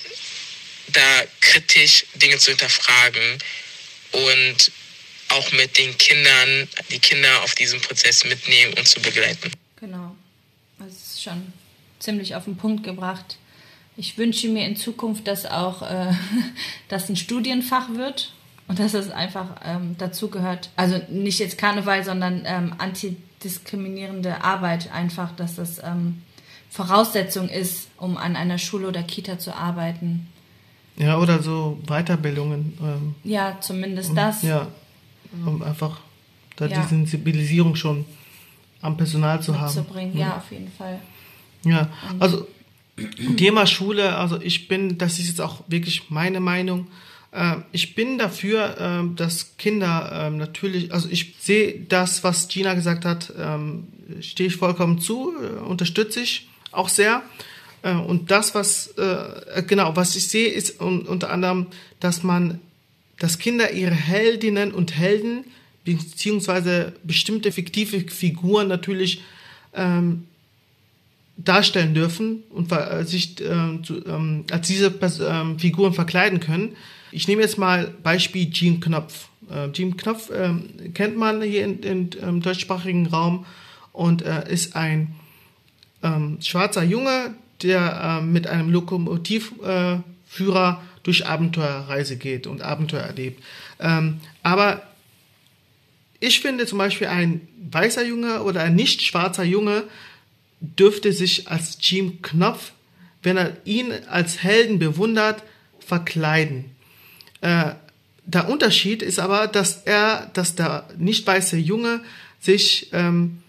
[0.88, 3.38] da kritisch Dinge zu hinterfragen
[4.12, 4.72] und
[5.28, 9.50] auch mit den Kindern, die Kinder auf diesem Prozess mitnehmen und zu begleiten.
[9.80, 10.16] Genau,
[10.84, 11.52] das ist schon
[11.98, 13.38] ziemlich auf den Punkt gebracht.
[13.96, 16.12] Ich wünsche mir in Zukunft, dass auch äh,
[16.88, 18.32] das ein Studienfach wird
[18.68, 20.70] und dass es einfach ähm, dazu gehört.
[20.76, 26.22] Also nicht jetzt Karneval, sondern ähm, antidiskriminierende Arbeit einfach, dass das ähm,
[26.70, 30.28] Voraussetzung ist, um an einer Schule oder Kita zu arbeiten.
[30.96, 32.78] Ja, oder so Weiterbildungen.
[32.80, 34.42] Ähm, ja, zumindest das.
[34.42, 34.68] Ja,
[35.44, 36.00] um einfach
[36.56, 36.80] da ja.
[36.80, 38.04] die Sensibilisierung schon
[38.82, 39.72] am Personal zu haben.
[39.72, 41.00] Zu ja, auf jeden Fall.
[41.64, 42.46] Ja, also
[43.36, 46.88] Thema Schule, also ich bin, das ist jetzt auch wirklich meine Meinung,
[47.32, 52.74] äh, ich bin dafür, äh, dass Kinder äh, natürlich, also ich sehe das, was Gina
[52.74, 53.88] gesagt hat, ähm,
[54.20, 57.22] stehe ich vollkommen zu, äh, unterstütze ich auch sehr.
[57.82, 61.66] Äh, und das, was, äh, genau, was ich sehe, ist unter anderem,
[62.00, 62.60] dass man,
[63.18, 65.44] dass Kinder ihre Heldinnen und Helden,
[65.84, 69.22] beziehungsweise bestimmte fiktive Figuren natürlich
[69.74, 70.24] ähm,
[71.36, 76.76] darstellen dürfen und äh, sich äh, zu, ähm, als diese äh, Figuren verkleiden können.
[77.10, 79.28] Ich nehme jetzt mal Beispiel Jean Knopf.
[79.50, 83.44] Äh, Jean Knopf ähm, kennt man hier im deutschsprachigen Raum
[83.92, 85.14] und äh, ist ein
[86.02, 90.02] ähm, schwarzer Junge, der äh, mit einem Lokomotivführer
[90.38, 93.42] äh, durch Abenteuerreise geht und Abenteuer erlebt.
[93.80, 94.82] Ähm, aber
[96.22, 99.82] ich finde zum Beispiel ein weißer Junge oder ein nicht schwarzer Junge
[100.60, 102.72] dürfte sich als Jim Knopf,
[103.24, 105.42] wenn er ihn als Helden bewundert,
[105.80, 106.66] verkleiden.
[107.40, 107.72] Äh,
[108.24, 112.02] der Unterschied ist aber, dass er, dass der nicht weiße Junge
[112.40, 113.42] sich ähm,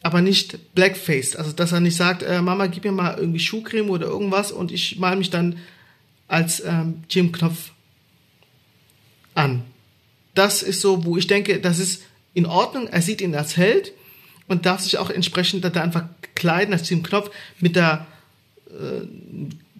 [0.00, 3.90] aber nicht blackfaced, also dass er nicht sagt, äh, Mama, gib mir mal irgendwie Schuhcreme
[3.90, 5.58] oder irgendwas und ich mal mich dann
[6.28, 7.72] als ähm, Jim Knopf
[9.34, 9.64] an.
[10.34, 12.02] Das ist so, wo ich denke, das ist
[12.34, 12.88] in Ordnung.
[12.88, 13.92] Er sieht ihn als Held
[14.48, 18.06] und darf sich auch entsprechend da einfach kleiden als Jim Knopf mit der
[18.68, 19.06] äh,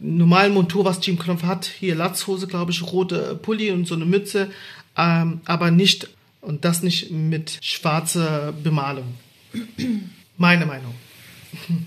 [0.01, 1.67] normalen Montur, was Jim Knopf hat.
[1.67, 4.51] Hier Latzhose, glaube ich, rote Pulli und so eine Mütze,
[4.97, 6.09] ähm, aber nicht
[6.41, 9.15] und das nicht mit schwarzer Bemalung.
[10.37, 10.95] Meine Meinung.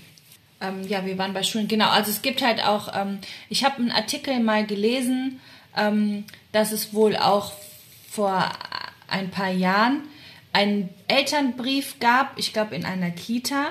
[0.60, 1.68] Ähm, ja, wir waren bei Schulen.
[1.68, 5.38] Genau, also es gibt halt auch, ähm, ich habe einen Artikel mal gelesen,
[5.76, 7.52] ähm, dass es wohl auch
[8.18, 8.50] vor
[9.06, 10.00] ein paar Jahren
[10.52, 13.68] einen Elternbrief gab, ich glaube in einer Kita,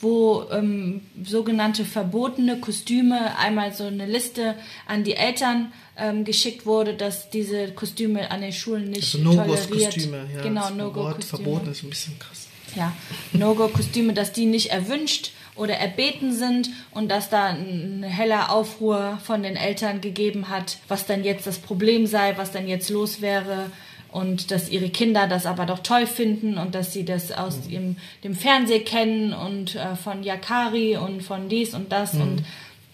[0.00, 4.54] wo ähm, sogenannte verbotene Kostüme einmal so eine Liste
[4.86, 9.94] an die Eltern ähm, geschickt wurde, dass diese Kostüme an den Schulen nicht also toleriert.
[9.94, 10.42] Kostüme, ja.
[10.44, 11.42] Genau, No-Go-Kostüme.
[11.42, 12.46] Verboten ist ein bisschen krass.
[12.74, 12.96] Ja,
[13.34, 19.42] No-Go-Kostüme, dass die nicht erwünscht oder erbeten sind und dass da ein heller Aufruhr von
[19.42, 23.70] den Eltern gegeben hat, was dann jetzt das Problem sei, was dann jetzt los wäre
[24.12, 27.70] und dass ihre Kinder das aber doch toll finden und dass sie das aus mhm.
[27.70, 32.22] ihrem, dem Fernsehen kennen und äh, von Yakari und von dies und das mhm.
[32.22, 32.44] und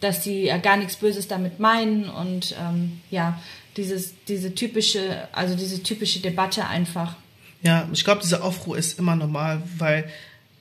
[0.01, 3.41] dass sie äh, gar nichts Böses damit meinen und ähm, ja,
[3.77, 7.15] dieses, diese typische, also diese typische Debatte einfach.
[7.63, 10.11] Ja, ich glaube, dieser Aufruhr ist immer normal, weil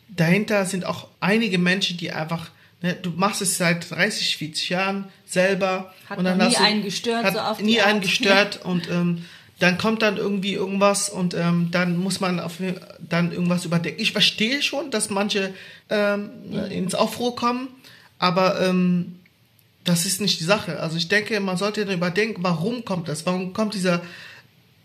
[0.09, 2.49] dahinter sind auch einige Menschen, die einfach,
[2.81, 6.63] ne, du machst es seit 30, 40 Jahren selber hat und dann nie hast du,
[6.63, 9.25] einen gestört, hat so auf nie einen gestört und ähm,
[9.59, 12.57] dann kommt dann irgendwie irgendwas und ähm, dann muss man auf,
[12.99, 14.01] dann irgendwas überdenken.
[14.01, 15.53] Ich verstehe schon, dass manche
[15.89, 16.29] ähm,
[16.69, 17.69] ins Aufruhr kommen,
[18.19, 19.15] aber ähm,
[19.85, 20.79] das ist nicht die Sache.
[20.79, 23.25] Also ich denke, man sollte überdenken, warum kommt das?
[23.25, 24.01] Warum kommt dieser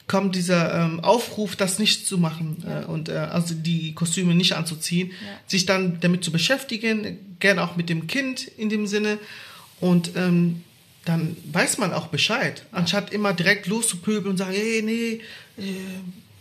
[0.06, 2.80] kommt dieser ähm, Aufruf, das nicht zu machen ja.
[2.80, 5.16] äh, und äh, also die Kostüme nicht anzuziehen, ja.
[5.46, 9.18] sich dann damit zu beschäftigen, gerne auch mit dem Kind in dem Sinne
[9.78, 10.64] und ähm,
[11.11, 15.20] dann weiß man auch Bescheid, anstatt immer direkt loszupöbeln und sagen, hey, nee,
[15.59, 15.64] äh,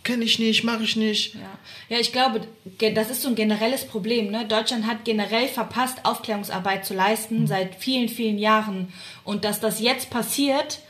[0.02, 1.34] kenne ich nicht, mache ich nicht.
[1.34, 1.40] Ja.
[1.88, 2.42] ja, ich glaube,
[2.78, 4.30] das ist so ein generelles Problem.
[4.30, 4.46] Ne?
[4.46, 7.46] Deutschland hat generell verpasst, Aufklärungsarbeit zu leisten mhm.
[7.46, 8.92] seit vielen, vielen Jahren.
[9.24, 10.80] Und dass das jetzt passiert,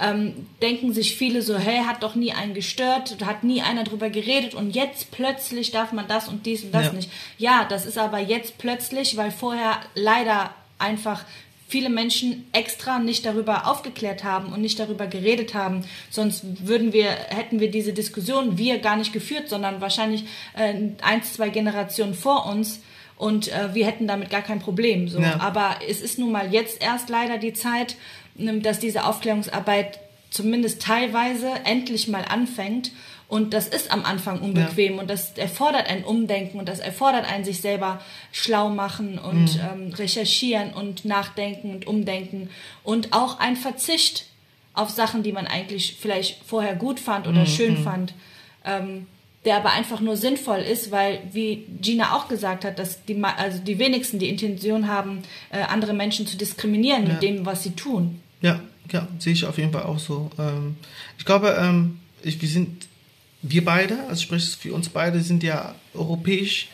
[0.00, 4.08] ähm, denken sich viele so, hey, hat doch nie einen gestört, hat nie einer drüber
[4.08, 6.92] geredet und jetzt plötzlich darf man das und dies und das ja.
[6.92, 7.10] nicht.
[7.38, 11.24] Ja, das ist aber jetzt plötzlich, weil vorher leider einfach
[11.70, 15.84] viele Menschen extra nicht darüber aufgeklärt haben und nicht darüber geredet haben.
[16.10, 20.24] Sonst würden wir, hätten wir diese Diskussion wir gar nicht geführt, sondern wahrscheinlich
[20.56, 22.80] äh, eins, zwei Generationen vor uns
[23.16, 25.06] und äh, wir hätten damit gar kein Problem.
[25.08, 25.20] So.
[25.20, 25.38] Ja.
[25.40, 27.96] Aber es ist nun mal jetzt erst leider die Zeit,
[28.38, 32.90] ähm, dass diese Aufklärungsarbeit zumindest teilweise endlich mal anfängt
[33.30, 35.00] und das ist am Anfang unbequem ja.
[35.00, 39.60] und das erfordert ein Umdenken und das erfordert ein sich selber schlau machen und mhm.
[39.72, 42.50] ähm, recherchieren und nachdenken und umdenken
[42.82, 44.26] und auch ein Verzicht
[44.74, 47.46] auf Sachen, die man eigentlich vielleicht vorher gut fand oder mhm.
[47.46, 47.84] schön mhm.
[47.84, 48.14] fand.
[48.64, 49.06] Ähm,
[49.46, 53.58] der aber einfach nur sinnvoll ist, weil, wie Gina auch gesagt hat, dass die, also
[53.58, 57.12] die wenigsten die Intention haben, äh, andere Menschen zu diskriminieren ja.
[57.14, 58.20] mit dem, was sie tun.
[58.42, 58.60] Ja,
[58.92, 60.30] ja, sehe ich auf jeden Fall auch so.
[60.38, 60.76] Ähm,
[61.16, 62.89] ich glaube, ähm, ich, wir sind
[63.42, 66.68] wir beide, also sprich für uns beide, sind ja europäisch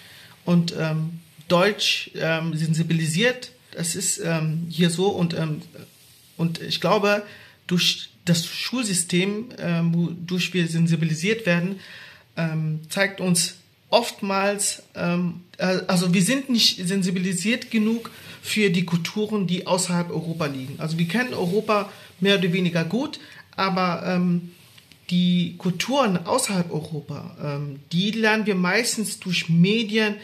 [0.44, 3.52] und ähm, deutsch ähm, sensibilisiert.
[3.72, 5.62] Das ist ähm, hier so und, ähm,
[6.36, 7.22] und ich glaube,
[7.66, 11.80] durch das Schulsystem, ähm, wodurch wir sensibilisiert werden,
[12.36, 13.56] ähm, zeigt uns
[13.90, 18.10] oftmals, ähm, äh, also wir sind nicht sensibilisiert genug
[18.42, 20.74] für die Kulturen, die außerhalb Europa liegen.
[20.78, 23.20] Also wir kennen Europa mehr oder weniger gut,
[23.56, 24.02] aber
[25.10, 30.16] die Kulturen außerhalb Europa, ähm, die lernen wir meistens durch Medien,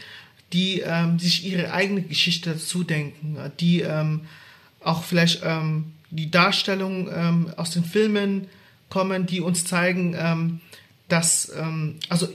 [0.52, 4.22] die ähm, sich ihre eigene Geschichte dazu denken, die ähm,
[4.80, 8.48] auch vielleicht ähm, die Darstellungen ähm, aus den Filmen
[8.90, 10.60] kommen, die uns zeigen, ähm,
[11.08, 12.28] dass, ähm, also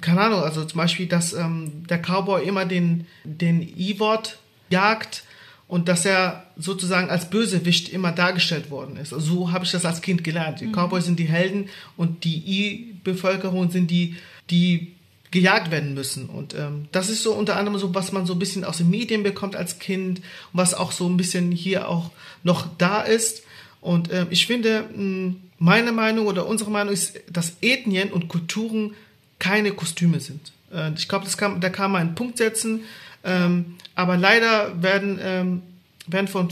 [0.00, 5.22] keine Ahnung, also zum Beispiel, dass ähm, der Cowboy immer den, den E-Wort jagt
[5.68, 9.12] und dass er sozusagen als Bösewicht immer dargestellt worden ist.
[9.12, 10.60] Also so habe ich das als Kind gelernt.
[10.60, 10.72] Die mhm.
[10.72, 14.16] Cowboys sind die Helden und die I-Bevölkerung sind die,
[14.50, 14.92] die
[15.32, 16.26] gejagt werden müssen.
[16.26, 18.90] Und ähm, das ist so unter anderem so, was man so ein bisschen aus den
[18.90, 22.10] Medien bekommt als Kind und was auch so ein bisschen hier auch
[22.44, 23.42] noch da ist.
[23.80, 28.94] Und ähm, ich finde, mh, meine Meinung oder unsere Meinung ist, dass Ethnien und Kulturen
[29.40, 30.52] keine Kostüme sind.
[30.72, 31.26] Äh, ich glaube,
[31.60, 32.82] da kann man einen Punkt setzen
[33.26, 35.62] Ähm, aber leider werden, ähm,
[36.06, 36.48] werden von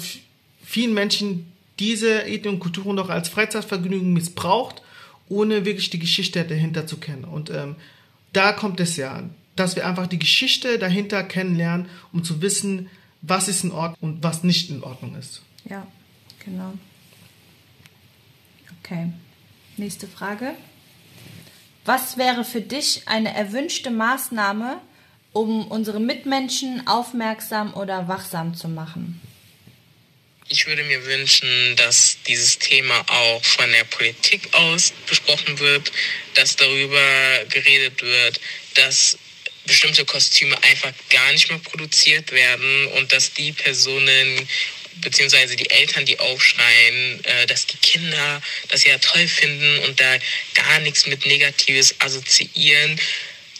[0.63, 4.83] vielen Menschen diese Ethnie und Kulturen noch als Freizeitvergnügen missbraucht,
[5.29, 7.25] ohne wirklich die Geschichte dahinter zu kennen.
[7.25, 7.77] Und ähm,
[8.33, 12.91] da kommt es ja an, dass wir einfach die Geschichte dahinter kennenlernen, um zu wissen,
[13.23, 15.43] was ist in Ordnung und was nicht in Ordnung ist.
[15.65, 15.87] Ja,
[16.45, 16.75] genau.
[18.81, 19.13] Okay.
[19.77, 20.55] Nächste Frage.
[21.85, 24.81] Was wäre für dich eine erwünschte Maßnahme,
[25.35, 29.21] um unsere Mitmenschen aufmerksam oder wachsam zu machen?
[30.49, 35.91] Ich würde mir wünschen, dass dieses Thema auch von der Politik aus besprochen wird,
[36.35, 38.41] dass darüber geredet wird,
[38.75, 39.19] dass
[39.67, 44.47] bestimmte Kostüme einfach gar nicht mehr produziert werden und dass die Personen
[45.01, 50.19] beziehungsweise die Eltern, die aufschreien, äh, dass die Kinder das ja toll finden und da
[50.55, 53.01] gar nichts mit Negatives assoziieren.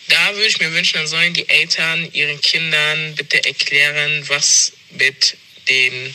[0.09, 5.37] Da würde ich mir wünschen, dann sollen die Eltern ihren Kindern bitte erklären, was mit
[5.69, 6.15] den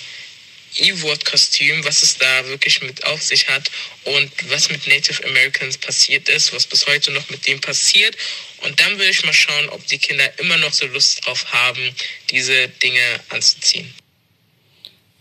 [0.76, 3.72] E-Word-Kostüm, was es da wirklich mit auf sich hat
[4.06, 8.16] und was mit Native Americans passiert ist, was bis heute noch mit dem passiert.
[8.62, 11.96] Und dann will ich mal schauen, ob die Kinder immer noch so Lust drauf haben,
[12.30, 13.92] diese Dinge anzuziehen.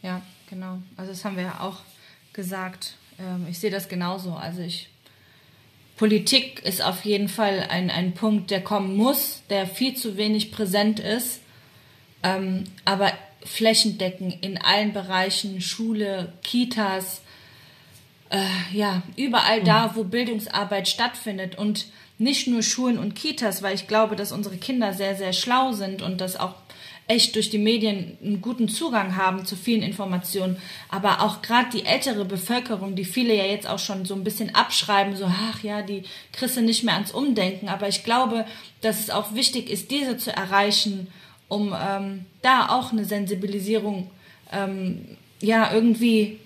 [0.03, 0.83] Ja, genau.
[0.97, 1.81] Also das haben wir ja auch
[2.33, 2.95] gesagt.
[3.19, 4.35] Ähm, ich sehe das genauso.
[4.35, 4.89] Also ich
[5.99, 10.53] Politik ist auf jeden Fall ein, ein Punkt, der kommen muss, der viel zu wenig
[10.53, 11.41] präsent ist.
[12.23, 13.13] Ähm, aber
[13.45, 17.21] flächendeckend in allen Bereichen, Schule, Kitas,
[18.31, 18.39] äh,
[18.73, 21.87] ja, überall da, wo Bildungsarbeit stattfindet und
[22.19, 26.03] nicht nur Schulen und Kitas, weil ich glaube, dass unsere Kinder sehr, sehr schlau sind
[26.03, 26.55] und das auch
[27.09, 31.85] echt durch die Medien einen guten Zugang haben zu vielen Informationen, aber auch gerade die
[31.85, 35.83] ältere Bevölkerung, die viele ja jetzt auch schon so ein bisschen abschreiben, so ach ja,
[35.83, 38.45] die kriegst du nicht mehr ans Umdenken, aber ich glaube,
[38.83, 41.09] dass es auch wichtig ist, diese zu erreichen
[41.49, 44.11] um ähm, da auch eine Sensibilisierung
[44.53, 46.39] ähm, ja irgendwie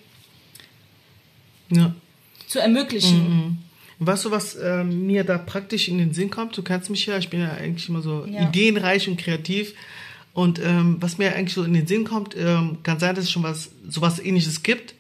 [1.70, 1.94] ja.
[2.46, 3.18] zu ermöglichen.
[3.18, 3.58] Mhm.
[3.98, 6.56] Weißt du, was äh, mir da praktisch in den Sinn kommt?
[6.56, 8.48] Du kennst mich ja, ich bin ja eigentlich immer so ja.
[8.48, 9.74] ideenreich und kreativ.
[10.34, 13.30] Und ähm, was mir eigentlich so in den Sinn kommt, ähm, kann sein, dass es
[13.30, 14.94] schon was sowas ähnliches gibt.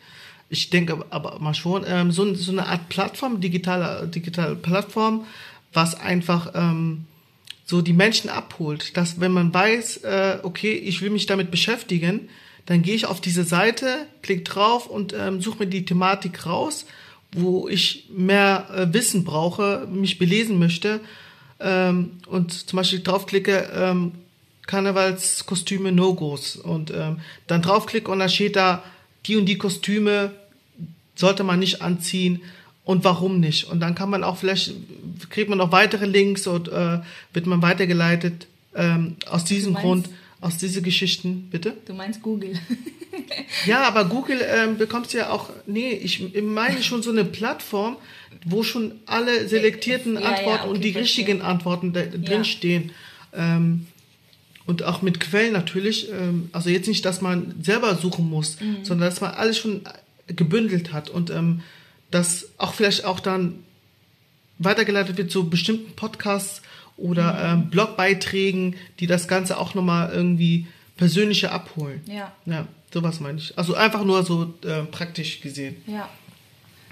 [0.50, 5.24] Ich denke aber mal schon, ähm, so, so eine Art Plattform, digitale, digitale Plattform,
[5.72, 7.06] was einfach ähm,
[7.64, 12.28] so die Menschen abholt, dass wenn man weiß, äh, okay, ich will mich damit beschäftigen,
[12.66, 16.84] dann gehe ich auf diese Seite, klicke drauf und ähm, suche mir die Thematik raus,
[17.32, 21.00] wo ich mehr äh, Wissen brauche, mich belesen möchte
[21.60, 23.70] ähm, und zum Beispiel draufklicke,
[24.72, 28.82] Karnevalskostüme No-Gos und ähm, dann draufklicke und dann steht da,
[29.26, 30.32] die und die Kostüme
[31.14, 32.40] sollte man nicht anziehen
[32.86, 33.64] und warum nicht.
[33.64, 34.72] Und dann kann man auch vielleicht,
[35.28, 37.00] kriegt man noch weitere Links und äh,
[37.34, 40.08] wird man weitergeleitet ähm, aus diesem Grund,
[40.40, 41.76] aus diesen Geschichten, bitte?
[41.84, 42.54] Du meinst Google.
[43.66, 47.98] ja, aber Google ähm, bekommst ja auch, nee, ich meine schon so eine Plattform,
[48.46, 51.26] wo schon alle selektierten ja, Antworten ja, okay, und die verstehe.
[51.26, 52.92] richtigen Antworten da, drin stehen.
[53.34, 53.86] Ähm,
[54.66, 56.10] und auch mit Quellen natürlich.
[56.10, 58.84] Ähm, also jetzt nicht, dass man selber suchen muss, mhm.
[58.84, 59.82] sondern dass man alles schon
[60.26, 61.10] gebündelt hat.
[61.10, 61.62] Und ähm,
[62.10, 63.64] dass auch vielleicht auch dann
[64.58, 66.62] weitergeleitet wird zu bestimmten Podcasts
[66.96, 67.62] oder mhm.
[67.62, 72.00] ähm, Blogbeiträgen, die das Ganze auch nochmal irgendwie persönlicher abholen.
[72.06, 72.32] Ja.
[72.46, 73.56] Ja, sowas meine ich.
[73.58, 75.76] Also einfach nur so äh, praktisch gesehen.
[75.86, 76.08] Ja.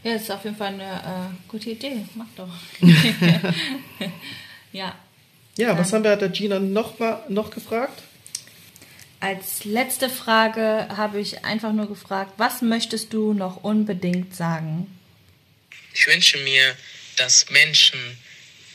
[0.02, 2.06] Ja, das ist auf jeden Fall eine äh, gute Idee.
[2.14, 2.48] Mach doch.
[4.72, 4.94] ja.
[5.60, 6.94] Ja, was haben wir der Gina noch,
[7.28, 8.02] noch gefragt?
[9.20, 14.86] Als letzte Frage habe ich einfach nur gefragt, was möchtest du noch unbedingt sagen?
[15.92, 16.74] Ich wünsche mir,
[17.16, 18.00] dass Menschen,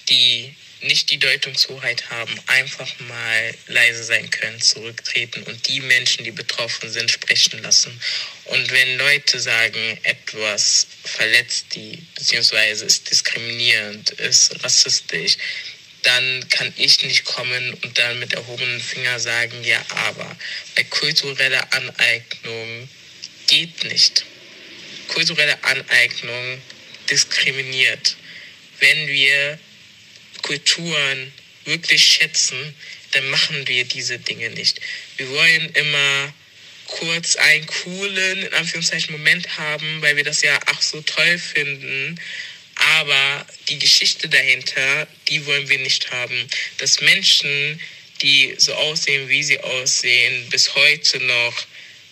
[0.10, 6.32] die nicht die Deutungshoheit haben, einfach mal leise sein können, zurücktreten und die Menschen, die
[6.32, 8.00] betroffen sind, sprechen lassen.
[8.44, 15.38] Und wenn Leute sagen, etwas verletzt die, beziehungsweise ist diskriminierend, ist rassistisch,
[16.06, 20.38] dann kann ich nicht kommen und dann mit erhobenen Finger sagen, ja, aber
[20.76, 22.90] bei kultureller Aneignung
[23.48, 24.24] geht nicht.
[25.08, 26.62] Kulturelle Aneignung
[27.10, 28.16] diskriminiert.
[28.80, 29.60] Wenn wir
[30.42, 31.34] Kulturen
[31.66, 32.76] wirklich schätzen,
[33.12, 34.80] dann machen wir diese Dinge nicht.
[35.18, 36.34] Wir wollen immer
[36.86, 42.20] kurz einen coolen, in Anführungszeichen, Moment haben, weil wir das ja ach so toll finden.
[42.86, 46.48] Aber die Geschichte dahinter, die wollen wir nicht haben.
[46.78, 47.80] Dass Menschen,
[48.22, 51.66] die so aussehen, wie sie aussehen, bis heute noch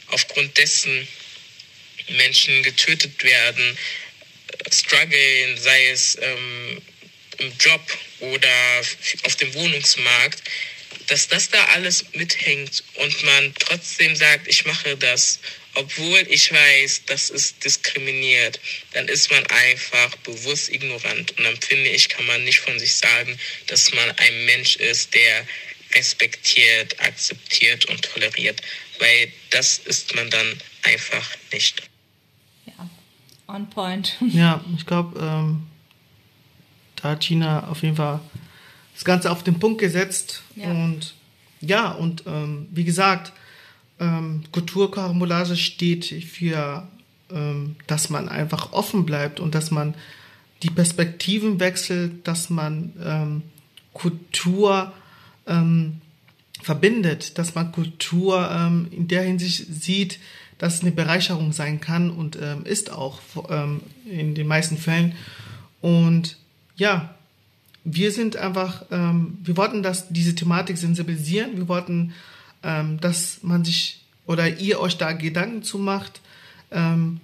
[0.07, 1.07] aufgrund dessen
[2.09, 3.77] Menschen getötet werden,
[4.71, 6.81] strugglen, sei es ähm,
[7.37, 7.81] im Job
[8.19, 8.81] oder
[9.23, 10.41] auf dem Wohnungsmarkt,
[11.07, 15.39] dass das da alles mithängt und man trotzdem sagt, ich mache das,
[15.75, 18.59] obwohl ich weiß, das ist diskriminiert,
[18.93, 21.37] dann ist man einfach bewusst ignorant.
[21.37, 25.13] Und dann finde ich, kann man nicht von sich sagen, dass man ein Mensch ist,
[25.13, 25.45] der
[25.95, 28.61] respektiert, akzeptiert und toleriert,
[28.99, 31.83] weil das ist man dann einfach nicht.
[32.65, 32.89] Ja,
[33.47, 34.17] on point.
[34.29, 35.67] Ja, ich glaube, ähm,
[36.95, 38.19] da hat China auf jeden Fall
[38.93, 40.43] das Ganze auf den Punkt gesetzt.
[40.55, 40.67] Ja.
[40.67, 41.15] Und
[41.61, 43.31] ja, und ähm, wie gesagt,
[44.03, 46.87] ähm, Kulturkarambolage steht für,
[47.31, 49.95] ähm, dass man einfach offen bleibt und dass man
[50.61, 53.41] die Perspektiven wechselt, dass man ähm,
[53.93, 54.93] Kultur
[55.47, 56.01] ähm,
[56.61, 60.19] verbindet, dass man Kultur ähm, in der Hinsicht sieht,
[60.57, 65.13] dass es eine Bereicherung sein kann und ähm, ist auch ähm, in den meisten Fällen.
[65.81, 66.37] Und
[66.75, 67.13] ja,
[67.83, 72.13] wir sind einfach, ähm, wir wollten das, diese Thematik sensibilisieren, wir wollten,
[72.63, 76.21] ähm, dass man sich oder ihr euch da Gedanken zu macht,
[76.71, 77.19] ähm,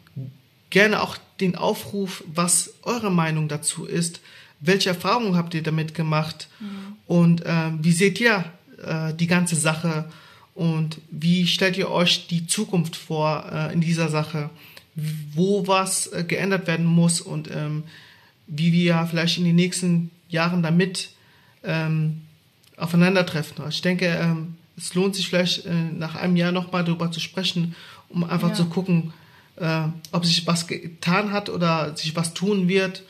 [0.69, 4.19] gerne auch den Aufruf, was eure Meinung dazu ist,
[4.59, 6.67] welche Erfahrungen habt ihr damit gemacht Mhm.
[7.07, 8.43] und ähm, wie seht ihr
[8.85, 10.11] äh, die ganze Sache
[10.53, 14.49] und wie stellt ihr euch die Zukunft vor äh, in dieser Sache,
[15.33, 17.83] wo was äh, geändert werden muss und ähm,
[18.47, 21.11] wie wir vielleicht in den nächsten Jahren damit
[21.63, 22.21] ähm,
[22.75, 23.57] aufeinandertreffen.
[23.59, 27.19] Also Ich denke, ähm, es lohnt sich vielleicht äh, nach einem Jahr nochmal darüber zu
[27.19, 27.75] sprechen,
[28.09, 28.53] um einfach Ja.
[28.55, 29.13] zu gucken,
[29.57, 33.03] äh, ob sich was getan hat oder sich was tun wird.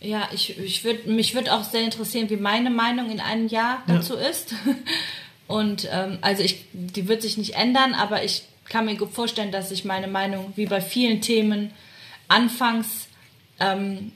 [0.00, 3.82] Ja, ich, ich würd, mich würde auch sehr interessieren, wie meine Meinung in einem Jahr
[3.86, 3.94] Ja.
[3.96, 4.54] dazu ist.
[5.46, 9.52] Und ähm, also ich, die wird sich nicht ändern, aber ich kann mir gut vorstellen,
[9.52, 11.70] dass ich meine Meinung, wie bei vielen Themen,
[12.28, 13.08] anfangs
[13.60, 14.12] ähm,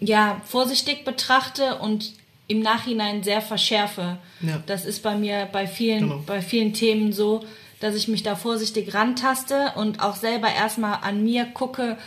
[0.00, 2.12] ja vorsichtig betrachte und
[2.52, 4.18] im Nachhinein sehr verschärfe.
[4.40, 4.62] Ja.
[4.66, 6.22] Das ist bei mir bei vielen, Genau.
[6.26, 7.44] bei vielen Themen so,
[7.80, 11.98] dass ich mich da vorsichtig rantaste und auch selber erstmal an mir gucke,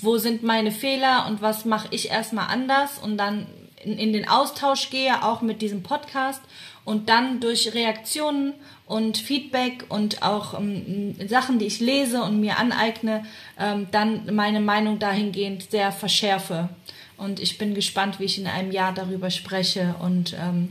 [0.00, 3.46] wo sind meine Fehler und was mache ich erstmal anders und dann
[3.84, 6.40] in, in den Austausch gehe, auch mit diesem Podcast
[6.84, 8.54] und dann durch Reaktionen
[8.86, 13.24] und Feedback und auch ähm, Sachen, die ich lese und mir aneigne,
[13.58, 16.68] ähm, dann meine Meinung dahingehend sehr verschärfe.
[17.16, 20.70] Und ich bin gespannt, wie ich in einem Jahr darüber spreche und ähm,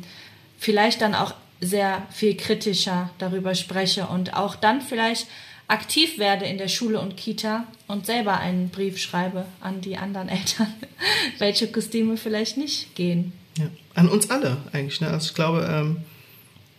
[0.57, 5.27] vielleicht dann auch sehr viel kritischer darüber spreche und auch dann vielleicht
[5.67, 10.27] aktiv werde in der Schule und Kita und selber einen Brief schreibe an die anderen
[10.37, 10.67] Eltern,
[11.39, 13.31] welche Kostüme vielleicht nicht gehen.
[13.57, 13.65] Ja.
[13.95, 14.99] An uns alle eigentlich.
[14.99, 15.07] Ne?
[15.07, 15.97] Also ich glaube, ähm,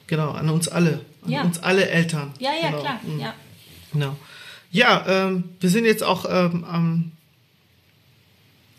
[0.06, 1.00] genau, an uns alle.
[1.24, 1.42] An Ja.
[1.42, 2.32] uns alle Eltern.
[2.38, 2.80] Ja, ja, genau.
[2.82, 3.00] klar.
[3.02, 3.20] Mhm.
[3.20, 3.34] Ja.
[3.92, 4.16] Genau.
[4.70, 7.12] Ja, ähm, wir sind jetzt auch ähm, am,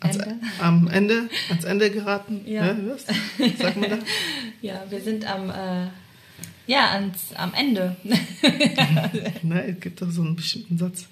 [0.05, 0.39] ans, Ende.
[0.59, 2.41] am Ende, ans Ende geraten.
[2.45, 2.73] Ja.
[2.73, 2.91] Ne?
[2.91, 3.57] Was?
[3.57, 3.97] Sagt man da?
[4.61, 5.87] ja, wir sind am, äh,
[6.67, 7.95] ja, ans, am Ende.
[9.43, 11.05] Ne, es gibt doch so einen bestimmten Satz.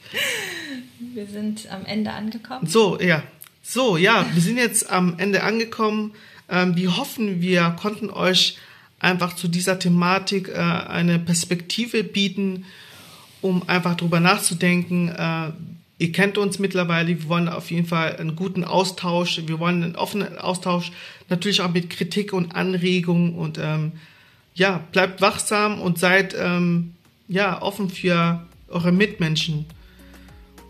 [1.00, 2.66] wir sind am Ende angekommen.
[2.66, 3.24] So, ja.
[3.62, 6.14] So, ja, wir sind jetzt am Ende angekommen.
[6.50, 8.58] Ähm, wir hoffen, wir konnten euch
[9.00, 12.66] einfach zu dieser Thematik äh, eine Perspektive bieten,
[13.41, 15.10] um einfach drüber nachzudenken.
[15.10, 15.52] Äh,
[15.98, 19.96] ihr kennt uns mittlerweile, wir wollen auf jeden Fall einen guten Austausch, wir wollen einen
[19.96, 20.91] offenen Austausch,
[21.30, 23.94] natürlich auch mit Kritik und Anregungen und ähm,
[24.56, 26.94] ja, bleibt wachsam und seid ähm,
[27.28, 29.66] ja offen für eure Mitmenschen.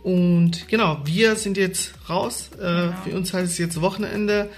[0.04, 2.50] Und genau, wir sind jetzt raus.
[2.60, 4.50] Äh, Für uns heißt es jetzt Wochenende.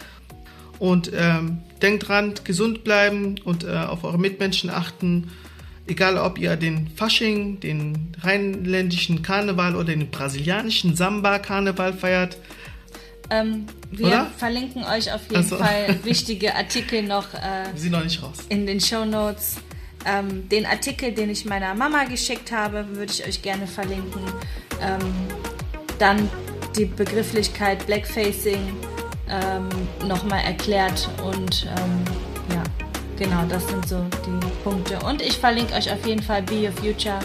[0.80, 5.32] Und ähm, denkt dran, gesund bleiben und äh, auf eure Mitmenschen achten.
[5.88, 12.38] Egal, ob ihr den Fasching, den rheinländischen Karneval oder den brasilianischen Samba-Karneval feiert.
[13.30, 14.32] Ähm, wir Oder?
[14.38, 15.58] verlinken euch auf jeden Ach so.
[15.58, 18.38] Fall wichtige Artikel noch äh, noch nicht raus.
[18.50, 19.58] in den Show Notes.
[20.08, 24.22] Ähm, den Artikel, den ich meiner Mama geschickt habe, würde ich euch gerne verlinken.
[24.80, 25.00] Ähm,
[25.98, 26.30] dann
[26.78, 28.76] die Begrifflichkeit Blackfacing
[29.30, 29.70] ähm,
[30.08, 32.04] nochmal erklärt und ähm,
[33.18, 35.00] genau, das sind so die Punkte.
[35.06, 37.20] Und ich verlinke euch auf jeden Fall Be Your Future,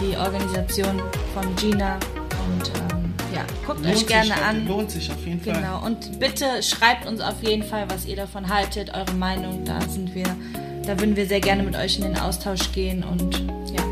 [0.00, 1.00] die Organisation
[1.34, 1.94] von Gina.
[1.94, 4.68] Und ähm, ja, guckt euch sich, gerne Leute, an.
[4.68, 5.54] Lohnt sich auf jeden Fall.
[5.54, 5.84] Genau.
[5.84, 9.64] Und bitte schreibt uns auf jeden Fall, was ihr davon haltet, eure Meinung.
[9.64, 10.24] Da sind wir,
[10.84, 13.02] da würden wir sehr gerne mit euch in den Austausch gehen.
[13.04, 13.38] Und
[13.74, 13.82] ja,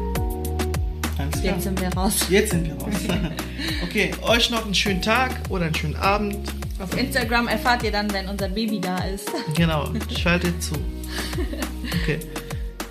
[1.18, 1.54] Alles klar.
[1.54, 2.26] jetzt sind wir raus.
[2.28, 2.94] Jetzt sind wir raus.
[3.82, 6.36] okay, euch noch einen schönen Tag oder einen schönen Abend.
[6.80, 9.30] Auf Instagram erfahrt ihr dann, wenn unser Baby da ist.
[9.54, 10.74] Genau, schaltet zu.
[12.02, 12.18] Okay.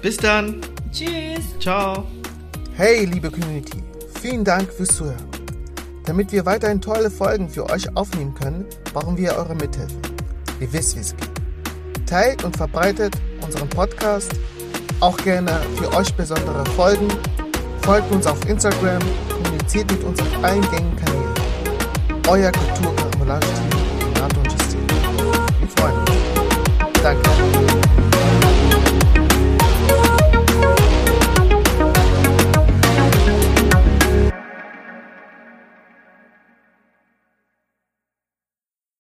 [0.02, 0.62] Bis dann.
[0.92, 1.58] Tschüss.
[1.60, 2.06] Ciao.
[2.76, 3.84] Hey, liebe Community,
[4.22, 5.28] vielen Dank fürs Zuhören.
[6.06, 9.96] Damit wir weiterhin tolle Folgen für euch aufnehmen können, brauchen wir eure Mithilfe.
[10.60, 11.30] Ihr wisst, wie es geht.
[12.08, 13.14] Teilt und verbreitet
[13.46, 14.32] unseren Podcast,
[15.00, 17.08] auch gerne für euch besondere Folgen.
[17.84, 21.34] Folgt uns auf Instagram, kommuniziert mit uns auf allen gängigen Kanälen.
[22.28, 23.73] Euer Kulturkaramellage-Team.